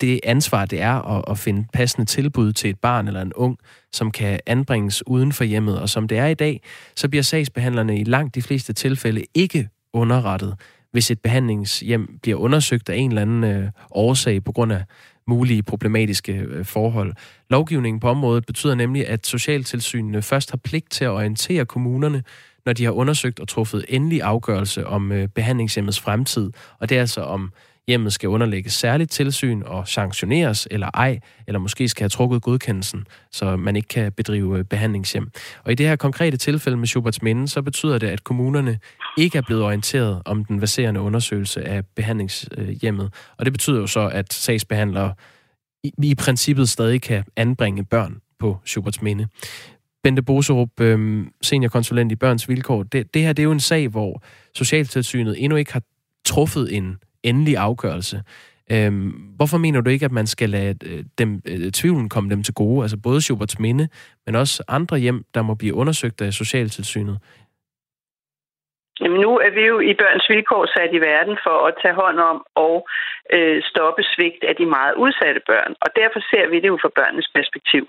[0.02, 3.58] det ansvar, det er at, at finde passende tilbud til et barn eller en ung,
[3.92, 5.80] som kan anbringes uden for hjemmet.
[5.80, 6.62] Og som det er i dag,
[6.96, 10.56] så bliver sagsbehandlerne i langt de fleste tilfælde ikke underrettet,
[10.92, 14.84] hvis et behandlingshjem bliver undersøgt af en eller anden øh, årsag på grund af
[15.28, 17.14] mulige problematiske øh, forhold.
[17.50, 22.24] Lovgivningen på området betyder nemlig, at socialtilsynene først har pligt til at orientere kommunerne,
[22.66, 26.52] når de har undersøgt og truffet endelig afgørelse om øh, behandlingshjemmets fremtid.
[26.80, 27.52] Og det er altså om
[27.88, 33.06] hjemmet skal underlægges særligt tilsyn og sanktioneres eller ej, eller måske skal have trukket godkendelsen,
[33.32, 35.32] så man ikke kan bedrive øh, behandlingshjem.
[35.64, 38.80] Og i det her konkrete tilfælde med Schuberts Minde, så betyder det, at kommunerne
[39.18, 43.14] ikke er blevet orienteret om den baserende undersøgelse af behandlingshjemmet.
[43.38, 45.14] Og det betyder jo så, at sagsbehandlere
[45.84, 49.28] i, i princippet stadig kan anbringe børn på Schuberts Minde.
[50.04, 52.84] Bente Boserup, øh, seniorkonsulent i Børns Vilkår.
[52.84, 54.24] Det, det her det er jo en sag, hvor
[54.56, 55.82] Socialtilsynet endnu ikke har
[56.26, 58.18] truffet en endelig afgørelse.
[58.72, 62.44] Øhm, hvorfor mener du ikke, at man skal lade øh, dem, øh, tvivlen komme dem
[62.44, 62.82] til gode?
[62.84, 63.88] Altså både Schuberts Minde,
[64.26, 67.18] men også andre hjem, der må blive undersøgt af Socialtilsynet.
[69.02, 72.20] Jamen nu er vi jo i børns vilkår sat i verden for at tage hånd
[72.20, 72.88] om og
[73.36, 75.74] øh, stoppe svigt af de meget udsatte børn.
[75.84, 77.84] Og derfor ser vi det jo fra børnenes perspektiv.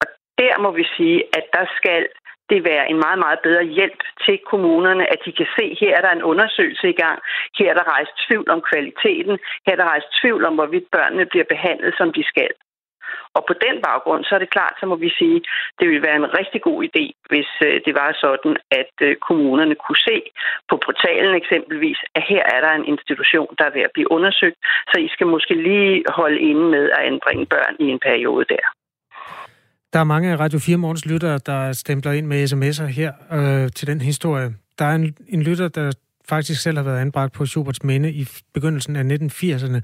[0.00, 0.06] Og
[0.38, 2.08] der må vi sige, at der skal
[2.50, 6.02] det være en meget, meget bedre hjælp til kommunerne, at de kan se, her er
[6.06, 7.18] der en undersøgelse i gang,
[7.58, 11.26] her er der rejst tvivl om kvaliteten, her er der rejst tvivl om, hvorvidt børnene
[11.26, 12.52] bliver behandlet, som de skal.
[13.36, 15.38] Og på den baggrund, så er det klart, så må vi sige,
[15.78, 19.74] det ville være en rigtig god idé, hvis øh, det var sådan, at øh, kommunerne
[19.74, 20.22] kunne se
[20.70, 24.58] på portalen eksempelvis, at her er der en institution, der er ved at blive undersøgt,
[24.90, 28.66] så I skal måske lige holde inde med at anbringe børn i en periode der.
[29.92, 33.70] Der er mange af Radio 4 Morgens lyttere, der stempler ind med sms'er her øh,
[33.74, 34.54] til den historie.
[34.78, 35.92] Der er en, en lytter, der
[36.28, 39.80] faktisk selv har været anbragt på Schuberts Minde i begyndelsen af 1980'erne,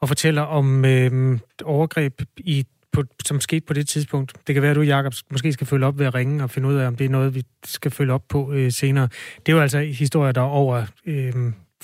[0.00, 4.32] og fortæller om øh, overgreb, i, på, som skete på det tidspunkt.
[4.46, 6.68] Det kan være, at du, Jacob, måske skal følge op ved at ringe og finde
[6.68, 9.08] ud af, om det er noget, vi skal følge op på øh, senere.
[9.46, 11.32] Det er jo altså historier, der er over øh,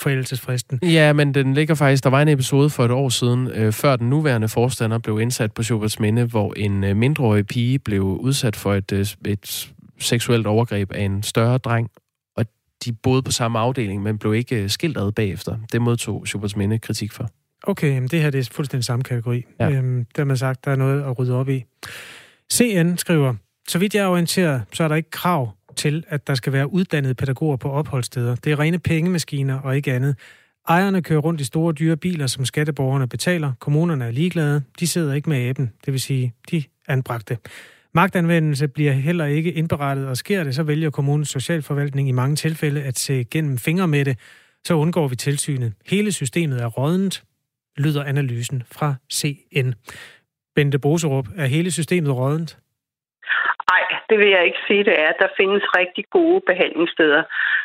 [0.02, 0.78] forældelsesfristen.
[0.82, 3.96] Ja, men den ligger faktisk, der var en episode for et år siden, øh, før
[3.96, 8.56] den nuværende forstander blev indsat på Schuberts Minde, hvor en øh, mindreårig pige blev udsat
[8.56, 11.90] for et, øh, et seksuelt overgreb af en større dreng,
[12.36, 12.44] og
[12.84, 15.56] de boede på samme afdeling, men blev ikke øh, skilt ad bagefter.
[15.72, 17.30] Det modtog Schuberts Minde kritik for.
[17.64, 19.44] Okay, men det her det er fuldstændig samme kategori.
[19.60, 19.70] Ja.
[19.70, 21.64] Øhm, der man sagt, der er noget at rydde op i.
[22.52, 23.34] CN skriver,
[23.68, 26.72] så vidt jeg er orienteret, så er der ikke krav til, at der skal være
[26.72, 28.34] uddannede pædagoger på opholdssteder.
[28.34, 30.16] Det er rene pengemaskiner og ikke andet.
[30.68, 33.52] Ejerne kører rundt i store dyre biler, som skatteborgerne betaler.
[33.60, 34.62] Kommunerne er ligeglade.
[34.80, 37.38] De sidder ikke med æben, det vil sige, de anbragte.
[37.94, 42.82] Magtanvendelse bliver heller ikke indberettet, og sker det, så vælger kommunens socialforvaltning i mange tilfælde
[42.82, 44.18] at se gennem fingre med det.
[44.64, 45.72] Så undgår vi tilsynet.
[45.86, 47.24] Hele systemet er rådent,
[47.76, 49.72] lyder analysen fra CN.
[50.54, 52.58] Bente Boserup, er hele systemet rådent?
[53.70, 55.12] Nej, det vil jeg ikke sige, det er.
[55.22, 57.22] Der findes rigtig gode behandlingssteder.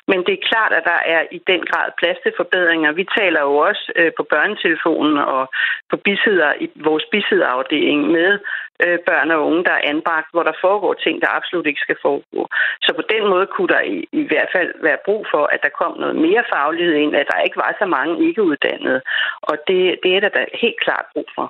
[0.09, 2.99] Men det er klart, at der er i den grad plads til forbedringer.
[3.01, 5.43] Vi taler jo også øh, på børnetelefonen og
[5.91, 8.31] på bisider, i vores bisidderafdeling med
[8.83, 11.99] øh, børn og unge, der er anbragt, hvor der foregår ting, der absolut ikke skal
[12.05, 12.41] foregå.
[12.85, 15.77] Så på den måde kunne der i, i hvert fald være brug for, at der
[15.81, 19.01] kom noget mere faglighed ind, at der ikke var så mange ikke uddannede.
[19.41, 21.47] Og det, det er der, da helt klart brug for.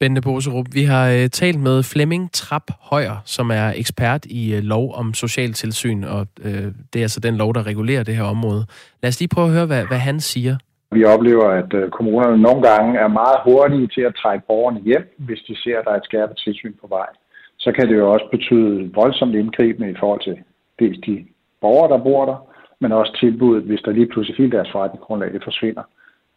[0.00, 4.62] Bente Boserup, vi har øh, talt med Flemming Trap Højer, som er ekspert i øh,
[4.62, 8.62] lov om socialtilsyn, og øh, det er altså den lov, der regulerer det her område.
[9.02, 10.56] Lad os lige prøve at høre, hvad, hvad han siger.
[10.92, 15.14] Vi oplever, at øh, kommunerne nogle gange er meget hurtige til at trække borgerne hjem,
[15.18, 17.10] hvis de ser, at der er et skærpet tilsyn på vej.
[17.58, 20.36] Så kan det jo også betyde voldsomt indgribende i forhold til
[20.78, 21.24] dels de
[21.60, 22.38] borgere, der bor der,
[22.80, 25.82] men også tilbuddet, hvis der lige pludselig hele deres forretningsgrundlag forsvinder,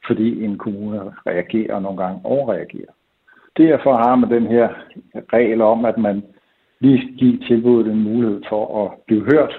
[0.07, 2.93] fordi en kommune reagerer og nogle gange overreagerer.
[3.57, 4.67] Derfor har man den her
[5.33, 6.23] regel om, at man
[6.79, 9.53] lige giver tilbuddet en mulighed for at blive hørt,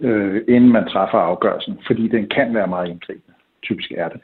[0.00, 3.34] øh, inden man træffer afgørelsen, fordi den kan være meget indgribende.
[3.62, 4.20] Typisk er det.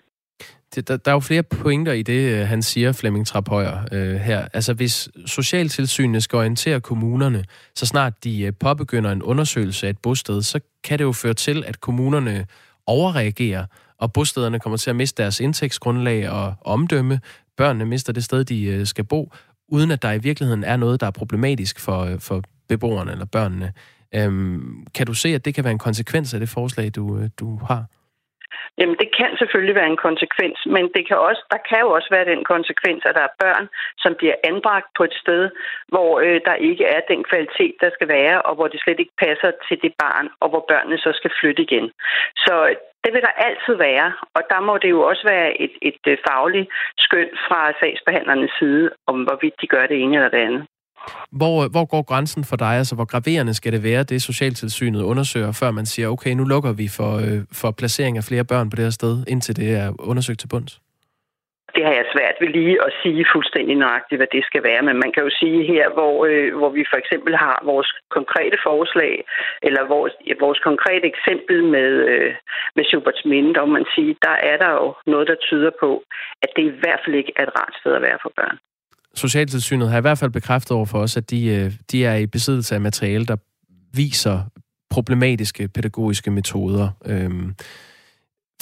[0.75, 4.15] det der, der er jo flere pointer i det, øh, han siger, Flemming Traphøjer, øh,
[4.15, 4.49] her.
[4.53, 9.99] Altså, hvis socialtilsynene skal orientere kommunerne, så snart de øh, påbegynder en undersøgelse af et
[10.03, 12.47] bosted, så kan det jo føre til, at kommunerne
[12.87, 13.65] overreagerer
[13.99, 17.21] og bostederne kommer til at miste deres indtægtsgrundlag og omdømme.
[17.57, 19.33] Børnene mister det sted, de øh, skal bo,
[19.69, 23.25] uden at der i virkeligheden er noget, der er problematisk for, øh, for beboerne eller
[23.25, 23.73] børnene.
[24.15, 27.31] Øhm, kan du se, at det kan være en konsekvens af det forslag, du, øh,
[27.39, 27.85] du har?
[28.79, 32.09] Jamen, det kan selvfølgelig være en konsekvens, men det kan også, der kan jo også
[32.11, 35.43] være den konsekvens, at der er børn, som bliver anbragt på et sted,
[35.89, 39.21] hvor øh, der ikke er den kvalitet, der skal være, og hvor det slet ikke
[39.27, 41.87] passer til det barn, og hvor børnene så skal flytte igen.
[42.37, 42.55] Så
[43.05, 46.19] det vil der altid være, og der må det jo også være et, et, øh,
[46.29, 50.67] fagligt skøn fra sagsbehandlernes side, om hvorvidt de gør det ene eller det andet.
[51.41, 52.75] Hvor, øh, hvor går grænsen for dig?
[52.81, 56.73] Altså, hvor graverende skal det være, det Socialtilsynet undersøger, før man siger, okay, nu lukker
[56.73, 59.89] vi for, øh, for placering af flere børn på det her sted, indtil det er
[60.11, 60.81] undersøgt til bunds?
[61.77, 64.83] Det har jeg svært ved lige at sige fuldstændig nøjagtigt, hvad det skal være.
[64.89, 68.59] Men man kan jo sige her, hvor, øh, hvor vi for eksempel har vores konkrete
[68.69, 69.15] forslag,
[69.63, 72.35] eller vores, vores konkrete eksempel med, øh,
[72.77, 75.91] med Schuberts Minde, om man siger, der er der jo noget, der tyder på,
[76.43, 78.59] at det i hvert fald ikke er et rart sted at være for børn.
[79.17, 82.27] Socialtilsynet har i hvert fald bekræftet over for os, at de, øh, de er i
[82.27, 83.37] besiddelse af materiale, der
[83.95, 84.43] viser
[84.91, 86.91] problematiske pædagogiske metoder.
[87.05, 87.55] Øhm,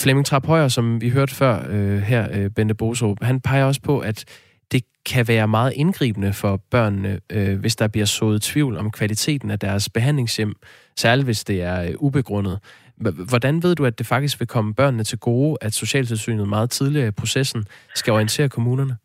[0.00, 3.80] Flemming Trapp Højer, som vi hørte før øh, her, øh, Bente Boso, han peger også
[3.80, 4.24] på, at
[4.72, 9.50] det kan være meget indgribende for børnene, øh, hvis der bliver sået tvivl om kvaliteten
[9.50, 10.54] af deres behandlingshjem,
[10.96, 12.58] særligt hvis det er øh, ubegrundet.
[12.96, 17.08] Hvordan ved du, at det faktisk vil komme børnene til gode, at Socialtilsynet meget tidligere
[17.08, 18.96] i processen skal orientere kommunerne?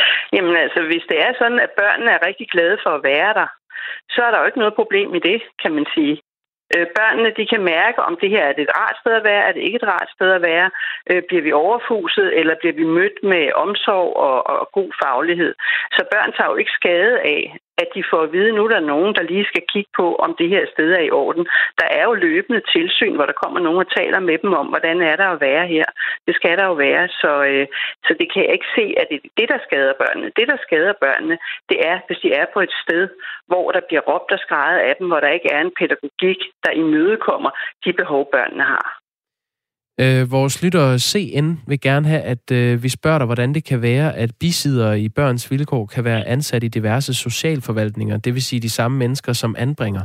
[0.34, 3.48] Jamen altså, hvis det er sådan, at børnene er rigtig glade for at være der,
[4.10, 6.16] så er der jo ikke noget problem i det, kan man sige.
[6.76, 9.42] Øh, børnene de kan mærke, om det her er det et rart sted at være,
[9.48, 10.70] er det ikke et rart sted at være,
[11.10, 15.54] øh, bliver vi overfuset, eller bliver vi mødt med omsorg og, og god faglighed.
[15.96, 18.90] Så børn tager jo ikke skade af, at de får at vide, nu der er
[18.94, 21.44] nogen, der lige skal kigge på, om det her sted er i orden.
[21.80, 25.00] Der er jo løbende tilsyn, hvor der kommer nogen og taler med dem om, hvordan
[25.00, 25.84] er der at være her.
[26.26, 27.66] Det skal der jo være, så, øh,
[28.06, 30.32] så det kan jeg ikke se, at det er det, der skader børnene.
[30.36, 33.08] Det, der skader børnene, det er, hvis de er på et sted,
[33.46, 36.70] hvor der bliver råbt og skrejet af dem, hvor der ikke er en pædagogik, der
[36.70, 37.50] imødekommer
[37.84, 39.01] de behov, børnene har.
[40.02, 43.82] Øh, vores lytter CN vil gerne have, at øh, vi spørger dig, hvordan det kan
[43.82, 48.60] være, at bisidere i børns vilkår kan være ansat i diverse socialforvaltninger, det vil sige
[48.60, 50.02] de samme mennesker, som anbringer.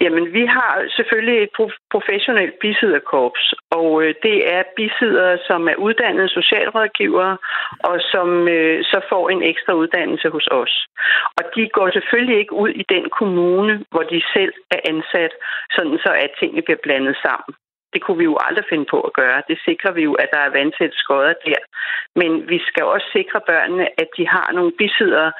[0.00, 1.50] Jamen, vi har selvfølgelig et
[1.90, 7.36] professionelt bisiderkorps, og øh, det er bisidere, som er uddannede socialrådgivere,
[7.80, 10.74] og som øh, så får en ekstra uddannelse hos os.
[11.38, 15.32] Og de går selvfølgelig ikke ud i den kommune, hvor de selv er ansat,
[15.70, 17.54] sådan så at tingene bliver blandet sammen.
[17.94, 19.38] Det kunne vi jo aldrig finde på at gøre.
[19.50, 21.62] Det sikrer vi jo, at der er vandsæt skodder der.
[22.20, 25.32] Men vi skal også sikre børnene, at de har nogle bisidere,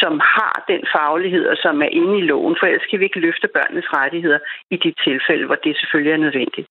[0.00, 2.56] som har den faglighed og som er inde i loven.
[2.58, 4.40] For ellers kan vi ikke løfte børnenes rettigheder
[4.74, 6.66] i de tilfælde, hvor det selvfølgelig er nødvendigt.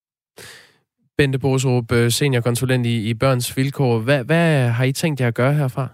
[1.18, 3.94] Bente Boserup, øh, seniorkonsulent i, i Børns Vilkår.
[4.06, 5.86] Hvad, hvad har I tænkt jer at gøre herfra?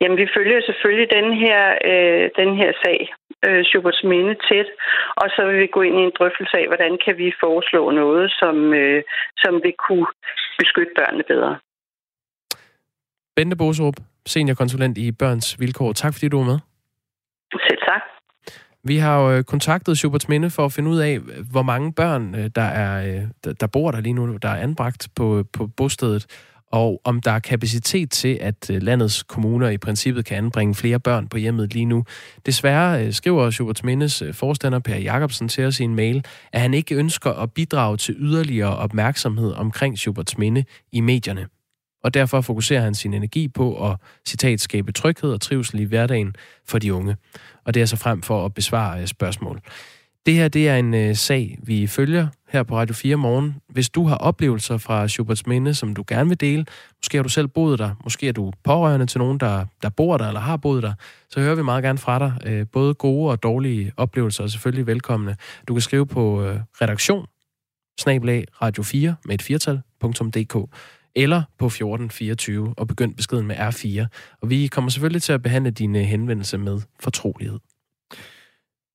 [0.00, 2.98] Jamen, vi følger selvfølgelig den her, øh, den her sag,
[3.46, 4.68] øh, Schuberts Minde, tæt,
[5.22, 8.24] og så vil vi gå ind i en drøftelse af, hvordan kan vi foreslå noget,
[8.40, 9.02] som, øh,
[9.42, 10.06] som vil kunne
[10.60, 11.52] beskytte børnene bedre.
[13.36, 15.92] Bente Boserup, seniorkonsulent i Børns Vilkår.
[15.92, 16.58] Tak fordi du var med.
[17.68, 18.02] Selv tak.
[18.84, 21.18] Vi har jo øh, kontaktet Schuberts Minde for at finde ud af,
[21.52, 25.08] hvor mange børn, øh, der, er, øh, der bor der lige nu, der er anbragt
[25.16, 26.26] på, på bostedet
[26.72, 31.00] og om der er kapacitet til, at øh, landets kommuner i princippet kan anbringe flere
[31.00, 32.04] børn på hjemmet lige nu.
[32.46, 36.60] Desværre øh, skriver Schuberts Mindes øh, forstander Per Jacobsen til os i en mail, at
[36.60, 41.46] han ikke ønsker at bidrage til yderligere opmærksomhed omkring Schuberts Minde i medierne.
[42.04, 43.96] Og derfor fokuserer han sin energi på at,
[44.26, 46.34] citat, skabe tryghed og trivsel i hverdagen
[46.66, 47.16] for de unge.
[47.64, 49.60] Og det er så frem for at besvare spørgsmål.
[50.28, 53.54] Det her det er en øh, sag, vi følger her på Radio 4 morgen.
[53.68, 56.66] Hvis du har oplevelser fra Schuberts Minde, som du gerne vil dele,
[56.98, 60.16] måske har du selv boet der, måske er du pårørende til nogen, der, der bor
[60.16, 60.92] der eller har boet der,
[61.30, 62.32] så hører vi meget gerne fra dig.
[62.46, 65.36] Øh, både gode og dårlige oplevelser er selvfølgelig velkomne.
[65.68, 67.26] Du kan skrive på øh, redaktion
[68.00, 70.74] snablag radio 4 med et firtal.dk
[71.16, 74.06] eller på 1424 og begynd beskeden med R4.
[74.40, 77.58] Og vi kommer selvfølgelig til at behandle dine henvendelser med fortrolighed.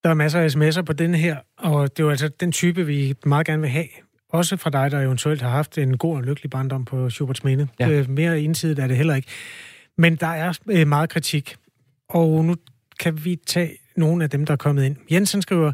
[0.03, 2.85] Der er masser af sms'er på den her, og det er jo altså den type,
[2.85, 3.87] vi meget gerne vil have.
[4.29, 7.67] Også fra dig, der eventuelt har haft en god og lykkelig barndom på Schuberts Minde.
[7.79, 7.89] Ja.
[7.89, 9.27] Øh, mere indsidigt er det heller ikke.
[9.97, 11.55] Men der er øh, meget kritik,
[12.09, 12.55] og nu
[12.99, 14.95] kan vi tage nogle af dem, der er kommet ind.
[15.11, 15.71] Jensen skriver,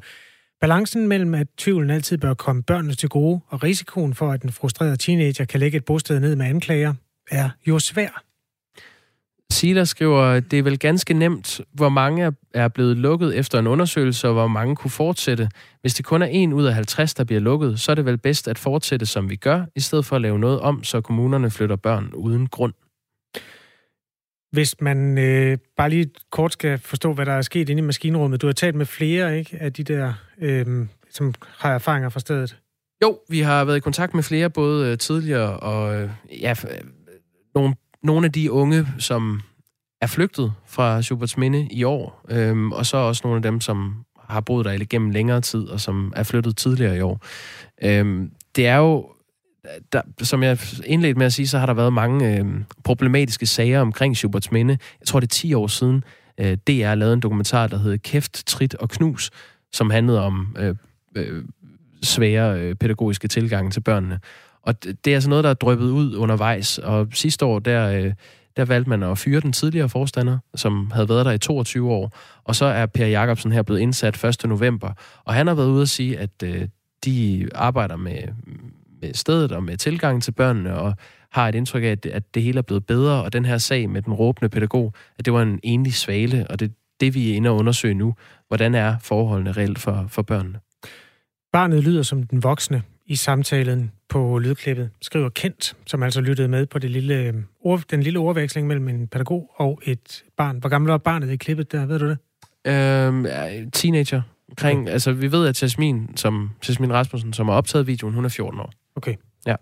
[0.61, 4.51] balancen mellem, at tvivlen altid bør komme børnene til gode, og risikoen for, at en
[4.51, 6.93] frustreret teenager kan lægge et bosted ned med anklager,
[7.31, 8.23] er jo svær.
[9.51, 14.27] Sila skriver, det er vel ganske nemt, hvor mange er blevet lukket efter en undersøgelse,
[14.27, 15.49] og hvor mange kunne fortsætte.
[15.81, 18.17] Hvis det kun er en ud af 50, der bliver lukket, så er det vel
[18.17, 21.51] bedst at fortsætte, som vi gør, i stedet for at lave noget om, så kommunerne
[21.51, 22.73] flytter børn uden grund.
[24.51, 28.41] Hvis man øh, bare lige kort skal forstå, hvad der er sket inde i maskinrummet.
[28.41, 32.57] Du har talt med flere ikke, af de der, øh, som har erfaringer fra stedet.
[33.03, 36.09] Jo, vi har været i kontakt med flere, både øh, tidligere og øh,
[36.41, 36.85] ja, f-
[37.55, 39.41] nogle, nogle af de unge, som
[40.01, 44.05] er flygtet fra Schuberts Minde i år, øhm, og så også nogle af dem, som
[44.29, 47.25] har boet der gennem længere tid, og som er flyttet tidligere i år.
[47.83, 49.09] Øhm, det er jo,
[49.93, 53.81] der, som jeg indledte med at sige, så har der været mange øhm, problematiske sager
[53.81, 54.77] omkring Schuberts Minde.
[54.99, 56.03] Jeg tror, det er 10 år siden,
[56.39, 59.31] øh, DR lavede en dokumentar, der hed Kæft, Trit og Knus,
[59.73, 60.75] som handlede om øh,
[61.15, 61.43] øh,
[62.03, 64.19] svære øh, pædagogiske tilgange til børnene.
[64.69, 66.77] Og det er altså noget, der er drøbet ud undervejs.
[66.77, 68.13] Og sidste år, der, øh,
[68.57, 72.11] der valgte man at fyre den tidligere forstander, som havde været der i 22 år.
[72.43, 74.45] Og så er Per Jacobsen her blevet indsat 1.
[74.45, 74.93] november.
[75.25, 76.67] Og han har været ude at sige, at øh,
[77.05, 78.17] de arbejder med,
[79.01, 80.93] med stedet og med tilgangen til børnene, og
[81.31, 83.23] har et indtryk af, at, at det hele er blevet bedre.
[83.23, 86.59] Og den her sag med den råbende pædagog, at det var en enlig svale, og
[86.59, 88.15] det det, vi er inde og undersøge nu.
[88.47, 90.59] Hvordan er forholdene reelt for, for børnene?
[91.53, 96.65] Barnet lyder som den voksne i samtalen på lydklippet, skriver Kent, som altså lyttede med
[96.65, 100.57] på det lille, øh, ord, den lille ordveksling mellem en pædagog og et barn.
[100.57, 102.17] Hvor gammel var barnet i klippet der, ved du det?
[102.67, 104.21] Øhm, teenager.
[104.49, 104.91] Omkring, okay.
[104.91, 108.59] Altså, vi ved, at Jasmin, som, Jasmin Rasmussen, som har optaget videoen, hun er 14
[108.59, 108.71] år.
[108.95, 109.15] Okay.
[109.45, 109.55] Ja.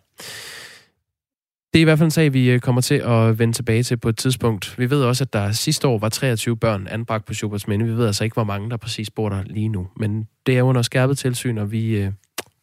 [1.74, 3.98] Det er i hvert fald en sag, vi øh, kommer til at vende tilbage til
[3.98, 4.80] på et tidspunkt.
[4.80, 7.86] Vi ved også, at der sidste år var 23 børn anbragt på Schuberts Minde.
[7.86, 9.88] Vi ved altså ikke, hvor mange der præcis bor der lige nu.
[9.96, 12.12] Men det er under skærpet tilsyn, og vi, øh,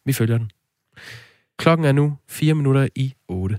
[0.05, 0.51] vi følger den.
[1.57, 3.57] Klokken er nu 4 minutter i 8.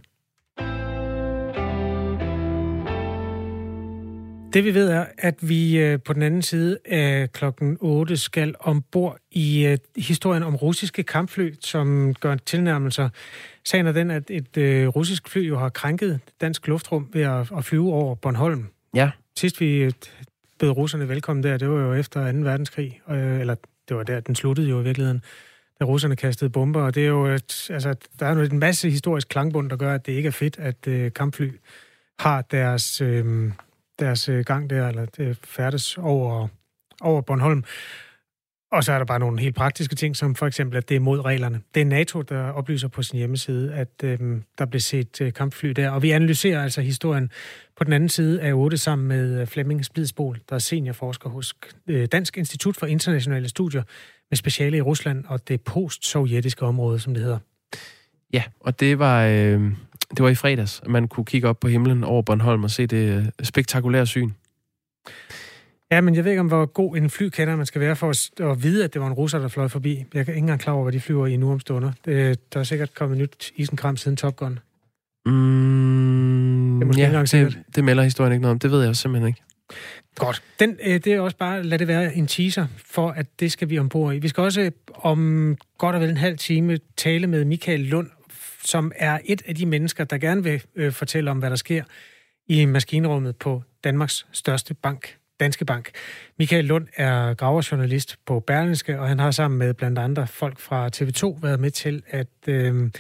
[4.57, 8.55] Det vi ved er, at vi øh, på den anden side af klokken 8 skal
[8.61, 13.09] ombord i øh, historien om russiske kampfly, som gør tilnærmelser.
[13.65, 17.65] Sagen er den, at et øh, russisk fly jo har krænket dansk luftrum ved at,
[17.65, 18.67] flyve over Bornholm.
[18.95, 19.11] Ja.
[19.39, 19.91] Sidst vi
[20.59, 22.39] bød russerne velkommen der, det var jo efter 2.
[22.39, 23.55] verdenskrig, eller
[23.89, 25.23] det var der, den sluttede jo i virkeligheden,
[25.81, 28.91] da russerne kastede bomber, og det er jo, et, altså, der er jo en masse
[28.91, 31.51] historisk klangbund, der gør, at det ikke er fedt, at øh, kampfly
[32.19, 33.53] har deres, øh,
[33.99, 36.49] deres øh, gang der, eller det færdes over,
[37.01, 37.65] over Bornholm.
[38.73, 41.01] Og så er der bare nogle helt praktiske ting, som for eksempel, at det er
[41.01, 41.61] mod reglerne.
[41.75, 44.19] Det er NATO, der oplyser på sin hjemmeside, at øh,
[44.59, 45.91] der blev set øh, kampfly der.
[45.91, 47.31] Og vi analyserer altså historien
[47.77, 51.55] på den anden side af 8 sammen med øh, Flemming Splidsbol, der er seniorforsker hos
[51.87, 53.83] øh, Dansk Institut for Internationale Studier
[54.31, 57.39] med speciale i Rusland og det post-sovjetiske område, som det hedder.
[58.33, 59.61] Ja, og det var, øh,
[60.11, 62.87] det var i fredags, at man kunne kigge op på himlen over Bornholm og se
[62.87, 64.31] det øh, spektakulære syn.
[65.91, 68.31] Ja, men jeg ved ikke, om hvor god en flykender man skal være for at,
[68.41, 70.05] at vide, at det var en russer, der fløj forbi.
[70.15, 71.93] Jeg er ikke engang klar over, hvad de flyver i nu om stunder.
[72.05, 74.59] Det, der er sikkert kommet nyt isenkram siden Top Gun.
[75.27, 77.53] Mm, Det er måske ikke ja, engang sikkert.
[77.67, 78.59] det, det melder historien ikke noget om.
[78.59, 79.43] Det ved jeg simpelthen ikke.
[80.15, 80.43] Godt.
[80.61, 83.71] Den, øh, det er også bare, lad det være en teaser for, at det skal
[83.71, 84.19] vi ombord i.
[84.19, 88.11] Vi skal også øh, om godt og vel en halv time tale med Michael Lund,
[88.65, 91.85] som er et af de mennesker, der gerne vil øh, fortælle om, hvad der sker
[92.49, 95.91] i maskinrummet på Danmarks største bank, Danske Bank.
[96.39, 100.91] Michael Lund er graverjournalist på Berlingske, og han har sammen med blandt andre folk fra
[100.97, 102.91] TV2 været med til at øh,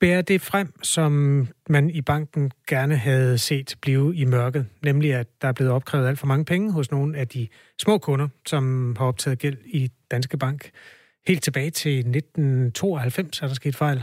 [0.00, 4.66] bære det frem, som man i banken gerne havde set blive i mørket.
[4.82, 7.48] Nemlig, at der er blevet opkrævet alt for mange penge hos nogle af de
[7.82, 10.70] små kunder, som har optaget gæld i Danske Bank.
[11.26, 14.02] Helt tilbage til 1992 er der sket fejl.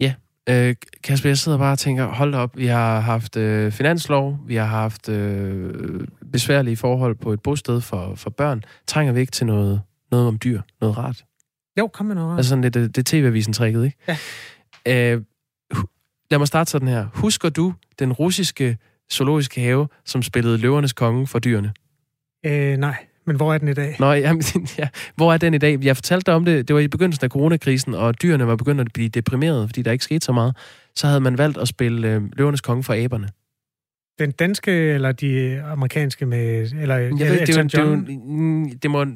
[0.00, 0.14] Ja,
[0.48, 4.54] øh, Kasper, jeg sidder bare og tænker, hold op, vi har haft øh, finanslov, vi
[4.54, 8.62] har haft øh, besværlige forhold på et bosted for, for børn.
[8.86, 11.24] Trænger vi ikke til noget, noget om dyr, noget rart?
[11.78, 12.38] Jo, kom med noget rart.
[12.38, 13.96] Altså sådan lidt, det, det TV-avisen trækket, ikke?
[14.08, 14.16] Ja.
[14.88, 15.22] Øh,
[16.30, 17.06] lad mig starte sådan her.
[17.14, 18.78] Husker du den russiske
[19.12, 21.72] zoologiske have, som spillede løvernes konge for dyrene?
[22.46, 23.96] Øh, nej, men hvor er den i dag?
[23.98, 24.42] Nå, jamen,
[24.78, 24.88] ja.
[25.16, 25.84] hvor er den i dag?
[25.84, 28.80] Jeg fortalte dig om det, det var i begyndelsen af coronakrisen, og dyrene var begyndt
[28.80, 30.56] at blive deprimerede, fordi der ikke skete så meget.
[30.94, 33.28] Så havde man valgt at spille øh, løvernes konge for aberne.
[34.18, 36.72] Den danske eller de amerikanske med...
[36.80, 38.06] Eller, Jeg ved, det, jo, Elton det, John?
[38.26, 39.06] mm, det, må,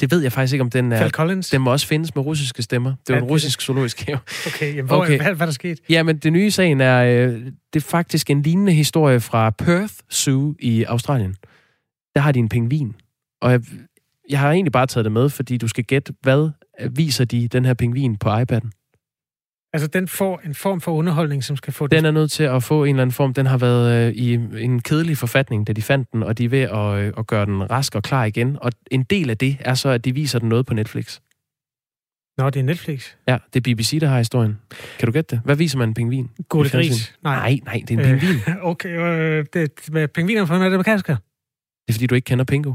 [0.00, 0.98] det ved jeg faktisk ikke, om den er...
[1.00, 1.48] Phil Collins?
[1.50, 2.90] Den må også findes med russiske stemmer.
[2.90, 4.18] Det er Ja, en det- russisk zoologisk have.
[4.46, 5.16] Okay, jamen, hvor, okay.
[5.16, 5.78] Hvad, hvad er der sket?
[5.88, 7.40] Ja, men det nye i sagen er, øh,
[7.72, 11.34] det er faktisk en lignende historie fra Perth Zoo i Australien.
[12.14, 12.94] Der har de en pingvin.
[13.40, 13.60] Og jeg,
[14.30, 16.50] jeg har egentlig bare taget det med, fordi du skal gætte, hvad
[16.90, 18.77] viser de den her pingvin på iPad'en?
[19.72, 22.62] Altså, den får en form for underholdning, som skal få Den er nødt til at
[22.62, 23.34] få en eller anden form.
[23.34, 26.48] Den har været øh, i en kedelig forfatning, da de fandt den, og de er
[26.48, 28.58] ved at, øh, at gøre den rask og klar igen.
[28.60, 31.20] Og en del af det er så, at de viser den noget på Netflix.
[32.38, 33.10] Nå, det er Netflix.
[33.28, 34.58] Ja, det er BBC, der har historien.
[34.98, 35.42] Kan du gætte det?
[35.44, 36.30] Hvad viser man en pingvin?
[36.48, 37.14] Gode gris.
[37.22, 37.36] Nej.
[37.36, 38.40] nej, nej, det er en pingvin.
[38.48, 41.14] Øh, okay, øh, det, hvad, pingviner fra Madagaskar?
[41.14, 42.72] Det er fordi, du ikke kender Pingo.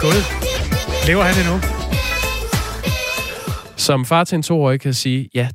[0.00, 0.41] Gud.
[1.06, 1.60] Lever han endnu?
[3.76, 5.48] Som far til en toårig kan sige, ja,